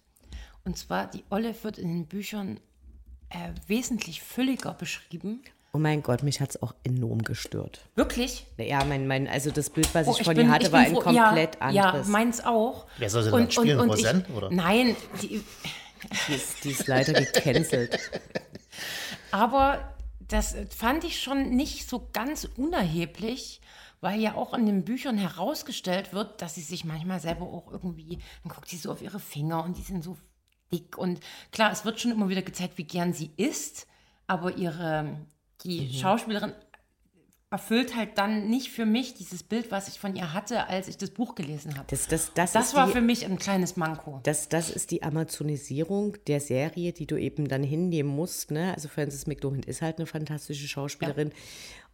Und 0.66 0.78
zwar, 0.78 1.08
die 1.08 1.24
Olive 1.32 1.64
wird 1.64 1.78
in 1.80 1.88
den 1.90 2.06
Büchern 2.08 2.60
äh, 3.30 3.50
wesentlich 3.68 4.22
fülliger 4.22 4.74
beschrieben. 4.74 5.42
Oh 5.74 5.78
mein 5.78 6.02
Gott, 6.04 6.24
mich 6.24 6.40
hat 6.40 6.52
es 6.52 6.64
auch 6.64 6.74
enorm 6.84 7.22
gestört. 7.24 7.82
Wirklich? 7.96 8.48
Ja, 8.58 8.86
mein, 8.86 9.08
mein, 9.08 9.28
also 9.28 9.52
das 9.52 9.70
Bild, 9.70 9.94
was 9.94 10.08
Oh, 10.08 10.16
ich 10.18 10.24
von 10.24 10.36
ihr 10.38 10.50
hatte, 10.50 10.68
ich 10.68 10.72
war 10.72 10.80
ein 10.80 10.94
froh- 10.94 11.02
komplett 11.02 11.56
ja, 11.60 11.70
Ja, 11.72 11.84
anderes. 11.90 12.08
meins 12.08 12.44
auch. 12.46 12.86
Wer 12.98 13.10
soll 13.10 13.24
sie 13.24 13.32
denn 13.32 13.52
spielen, 13.52 13.80
Roseanne, 13.82 14.24
oder? 14.36 14.50
Nein, 14.52 14.96
die, 15.22 15.44
die, 16.28 16.34
ist, 16.34 16.64
die 16.64 16.72
ist 16.72 16.88
leider 16.88 17.14
gecancelt. 17.14 18.12
Aber 19.32 19.96
das 20.28 20.56
fand 20.76 21.04
ich 21.04 21.22
schon 21.22 21.50
nicht 21.52 21.90
so 21.90 22.10
ganz 22.14 22.48
unerheblich, 22.58 23.62
weil 24.02 24.20
ja 24.20 24.36
auch 24.36 24.54
in 24.54 24.66
den 24.66 24.86
Büchern 24.86 25.18
herausgestellt 25.18 26.14
wird, 26.14 26.42
dass 26.42 26.56
sie 26.56 26.62
sich 26.62 26.86
manchmal 26.86 27.20
selber 27.20 27.46
auch 27.46 27.72
irgendwie, 27.72 28.20
dann 28.44 28.54
guckt 28.54 28.70
sie 28.70 28.78
so 28.78 28.92
auf 28.92 29.02
ihre 29.02 29.20
Finger 29.20 29.64
und 29.64 29.78
die 29.78 29.82
sind 29.82 30.04
so 30.04 30.18
dick. 30.72 30.98
Und 30.98 31.20
klar, 31.52 31.72
es 31.72 31.86
wird 31.86 32.00
schon 32.00 32.12
immer 32.12 32.30
wieder 32.30 32.42
gezeigt, 32.42 32.78
wie 32.78 32.84
gern 32.84 33.14
sie 33.14 33.32
isst, 33.38 33.88
aber 34.28 34.58
ihre, 34.58 35.18
die 35.64 35.94
Schauspielerin 35.94 36.54
erfüllt 37.52 37.96
halt 37.96 38.18
dann 38.18 38.50
nicht 38.50 38.72
für 38.72 38.86
mich 38.86 39.14
dieses 39.14 39.44
Bild, 39.44 39.72
was 39.72 39.88
ich 39.88 40.00
von 40.00 40.16
ihr 40.16 40.34
hatte, 40.34 40.68
als 40.68 40.88
ich 40.88 40.98
das 40.98 41.12
Buch 41.12 41.36
gelesen 41.36 41.78
habe. 41.78 41.86
Das, 41.90 42.08
das, 42.08 42.34
das, 42.34 42.52
Das 42.52 42.74
war 42.74 42.88
die, 42.88 42.94
für 42.94 43.02
mich 43.02 43.26
ein 43.26 43.38
kleines 43.38 43.76
Manko. 43.78 44.20
das, 44.24 44.50
das 44.50 44.70
ist 44.70 44.92
die 44.92 45.04
Amazonisierung 45.04 46.18
der 46.28 46.40
Serie, 46.40 46.92
die 46.92 47.06
du 47.06 47.18
eben 47.18 47.48
dann 47.48 47.64
hinnehmen 47.64 48.10
musst. 48.10 48.52
Ne? 48.52 48.74
Also 48.74 48.90
Frances 48.90 49.28
McDormand 49.28 49.66
ist 49.66 49.82
halt 49.82 49.98
eine 49.98 50.08
fantastische 50.08 50.68
Schauspielerin. 50.68 51.32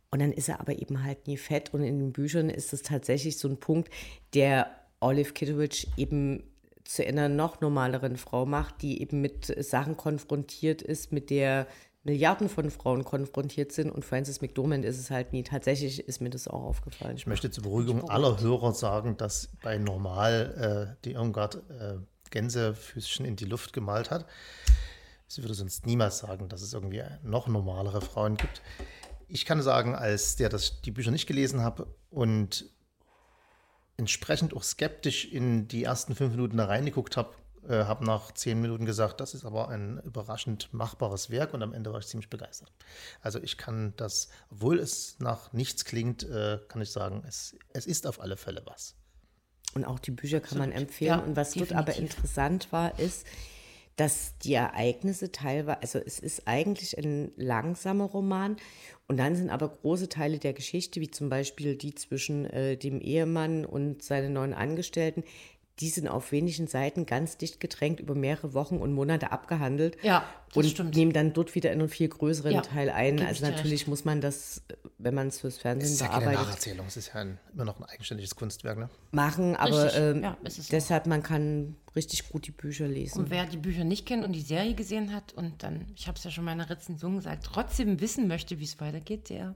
Und 0.10 0.20
dann 0.20 0.34
ist 0.34 0.50
er 0.50 0.60
aber 0.60 0.74
eben 0.74 1.04
halt 1.04 1.28
nie 1.28 1.38
fett. 1.38 1.74
Und 1.74 1.84
in 1.84 2.00
den 2.00 2.14
Büchern 2.14 2.50
ist 2.50 2.74
es 2.74 2.82
tatsächlich 2.82 3.38
so 3.38 3.48
ein 3.48 3.60
Punkt, 3.60 3.90
der 4.34 4.70
Olive 5.00 5.34
Kitteridge 5.34 5.88
eben 5.98 6.44
zu 6.84 7.06
einer 7.06 7.30
noch 7.30 7.62
normaleren 7.62 8.18
Frau 8.18 8.46
macht, 8.46 8.82
die 8.82 9.02
eben 9.02 9.22
mit 9.22 9.46
Sachen 9.64 9.96
konfrontiert 9.96 10.82
ist, 10.82 11.14
mit 11.14 11.30
der 11.30 11.68
Milliarden 12.04 12.50
von 12.50 12.72
Frauen 12.72 13.04
konfrontiert 13.04 13.72
sind. 13.72 13.92
Und 13.92 14.04
Frances 14.04 14.42
McDormand 14.42 14.86
ist 14.86 15.00
es 15.00 15.12
halt 15.12 15.34
nie. 15.34 15.44
Tatsächlich 15.44 16.08
ist 16.08 16.22
mir 16.22 16.30
das 16.30 16.48
auch 16.48 16.64
aufgefallen. 16.64 17.16
Ich 17.16 17.28
möchte 17.28 17.52
zur 17.52 17.64
Beruhigung 17.64 18.10
aller 18.10 18.40
Hörer 18.40 18.74
sagen, 18.74 19.18
dass 19.18 19.50
bei 19.62 19.78
Normal 19.78 20.96
äh, 20.98 21.04
die 21.06 21.12
Irmgard 21.12 21.56
äh, 21.70 21.98
Gänsefüßchen 22.32 23.26
in 23.26 23.36
die 23.36 23.46
Luft 23.46 23.74
gemalt 23.74 24.10
hat. 24.10 24.26
Sie 25.28 25.44
würde 25.44 25.54
sonst 25.54 25.86
niemals 25.86 26.20
sagen, 26.20 26.50
dass 26.50 26.62
es 26.62 26.74
irgendwie 26.74 27.04
noch 27.24 27.48
normalere 27.48 28.02
Frauen 28.02 28.36
gibt. 28.36 28.62
Ich 29.28 29.46
kann 29.46 29.62
sagen, 29.62 29.96
als 29.96 30.36
der 30.36 30.50
das, 30.50 30.82
die 30.82 30.92
Bücher 30.92 31.12
nicht 31.12 31.28
gelesen 31.28 31.62
habe 31.62 31.88
und 32.10 32.66
entsprechend 33.96 34.54
auch 34.56 34.64
skeptisch 34.64 35.26
in 35.32 35.68
die 35.68 35.84
ersten 35.84 36.16
fünf 36.16 36.32
Minuten 36.32 36.58
da 36.58 36.66
reingeguckt 36.66 37.16
habe, 37.16 37.34
äh, 37.67 37.86
habe 37.86 38.06
nach 38.06 38.32
zehn 38.32 38.62
Minuten 38.62 38.86
gesagt, 38.86 39.21
das 39.21 39.34
ist 39.34 39.45
aber 39.45 39.69
ein 39.69 40.00
überraschend 40.04 40.74
machbares 40.74 41.30
Werk 41.30 41.54
und 41.54 41.63
am 41.63 41.74
Ende 41.74 41.91
war 41.91 42.00
ich 42.00 42.08
ziemlich 42.08 42.30
begeistert. 42.30 42.71
Also 43.21 43.39
ich 43.41 43.58
kann 43.58 43.93
das, 43.97 44.30
obwohl 44.50 44.80
es 44.80 45.17
nach 45.19 45.54
nichts 45.54 45.86
klingt, 45.86 46.24
äh, 46.24 46.60
kann 46.67 46.82
ich 46.82 46.91
sagen, 46.91 47.24
es, 47.28 47.56
es 47.74 47.86
ist 47.86 48.08
auf 48.08 48.21
alle 48.21 48.38
Fälle 48.38 48.63
was. 48.65 48.95
Und 49.74 49.86
auch 49.86 50.00
die 50.00 50.12
Bücher 50.12 50.41
kann 50.41 50.58
man 50.58 50.71
empfehlen. 50.71 51.19
Ja, 51.19 51.19
und 51.19 51.36
was 51.36 51.54
dort 51.54 51.74
aber 51.74 51.95
interessant 51.95 52.71
war, 52.71 53.00
ist, 53.00 53.26
dass 53.95 54.38
die 54.39 54.54
Ereignisse 54.54 55.32
teilweise, 55.32 55.82
also 55.82 56.00
es 56.00 56.19
ist 56.19 56.47
eigentlich 56.47 56.97
ein 56.97 57.32
langsamer 57.36 58.06
Roman 58.06 58.58
und 59.08 59.17
dann 59.17 59.36
sind 59.36 59.50
aber 59.50 59.69
große 59.69 60.10
Teile 60.10 60.39
der 60.39 60.54
Geschichte, 60.54 61.02
wie 61.02 61.12
zum 61.12 61.30
Beispiel 61.30 61.76
die 61.76 61.93
zwischen 61.93 62.45
äh, 62.45 62.78
dem 62.78 63.02
Ehemann 63.02 63.65
und 63.65 64.02
seinen 64.02 64.34
neuen 64.34 64.54
Angestellten, 64.54 65.24
die 65.80 65.90
sind 65.90 66.08
auf 66.08 66.32
wenigen 66.32 66.68
Seiten 66.68 67.06
ganz 67.06 67.38
dicht 67.38 67.60
gedrängt 67.60 68.00
über 68.00 68.14
mehrere 68.14 68.54
Wochen 68.54 68.78
und 68.78 68.94
Monate 68.94 69.32
abgehandelt. 69.32 69.98
Ja, 70.04 70.26
das 70.50 70.58
und 70.58 70.70
stimmt. 70.70 70.96
nehmen 70.96 71.14
dann 71.14 71.34
dort 71.34 71.56
wieder 71.56 71.72
einen 71.72 71.88
viel 71.88 72.10
größeren 72.10 72.52
Ja, 72.52 72.62
Teil 72.62 72.90
ein. 72.90 73.22
Also 73.22 73.46
natürlich 73.46 73.88
muss 73.88 74.04
man 74.04 74.20
das, 74.22 74.62
wenn 74.98 75.16
man 75.16 75.28
es 75.28 75.40
fürs 75.40 75.56
Es 75.56 75.62
Fernsehen 75.62 75.94
ist 75.94 76.02
ja 76.02 76.08
keine 76.08 76.26
bearbeitet, 76.26 76.48
Nacherzählung, 76.48 76.86
es 76.88 76.98
ist 76.98 77.08
ja 77.08 77.22
ein, 77.22 77.40
immer 77.54 77.66
noch 77.66 77.80
ein 77.80 77.86
eigenständiges 77.86 78.36
Kunstwerk. 78.36 78.78
Ne? 78.78 78.90
machen, 79.12 79.56
aber 79.56 79.94
ähm, 79.96 80.24
ja, 80.24 80.38
es 80.44 80.68
deshalb 80.68 81.06
man 81.08 81.24
kann 81.24 81.76
richtig 81.96 82.30
gut 82.30 82.48
die 82.48 82.52
Bücher 82.52 82.88
lesen. 82.88 83.20
Und 83.20 83.30
wer 83.30 83.46
die 83.46 83.58
Bücher 83.58 83.84
nicht 83.84 84.06
kennt 84.06 84.24
und 84.24 84.34
die 84.34 84.42
Serie 84.42 84.74
gesehen 84.74 85.14
hat 85.14 85.34
und 85.34 85.64
dann, 85.64 85.88
ich 85.96 86.08
habe 86.08 86.18
es 86.18 86.24
ja 86.24 86.32
schon 86.32 86.44
in 86.44 86.58
meiner 86.58 86.70
Rezension 86.70 87.16
gesagt, 87.16 87.46
trotzdem 87.46 88.00
wissen 88.00 88.28
möchte, 88.28 88.60
wie 88.60 88.64
es 88.64 88.80
weitergeht, 88.80 89.30
der 89.30 89.56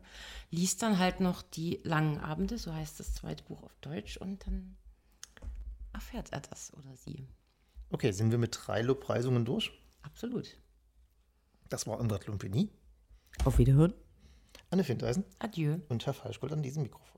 liest 0.51 0.81
dann 0.81 0.99
halt 0.99 1.19
noch 1.19 1.41
die 1.41 1.79
langen 1.83 2.19
Abende, 2.19 2.57
so 2.57 2.73
heißt 2.73 2.99
das 2.99 3.13
zweite 3.13 3.43
Buch 3.43 3.63
auf 3.63 3.75
Deutsch, 3.81 4.17
und 4.17 4.45
dann 4.45 4.75
erfährt 5.95 6.31
er 6.31 6.41
das 6.41 6.73
oder 6.73 6.95
sie. 6.95 7.27
Okay, 7.89 8.11
sind 8.11 8.31
wir 8.31 8.37
mit 8.37 8.57
drei 8.61 8.81
Lobpreisungen 8.81 9.45
durch? 9.45 9.71
Absolut. 10.01 10.57
Das 11.69 11.87
war 11.87 11.97
Irmgard 11.97 12.27
Lumpini, 12.27 12.69
Auf 13.43 13.57
Wiederhören. 13.57 13.93
Anne 14.69 14.83
Findeisen 14.83 15.23
Adieu. 15.39 15.79
und 15.89 16.05
Herr 16.05 16.13
Falschgold 16.13 16.51
an 16.53 16.61
diesem 16.63 16.83
Mikrofon. 16.83 17.14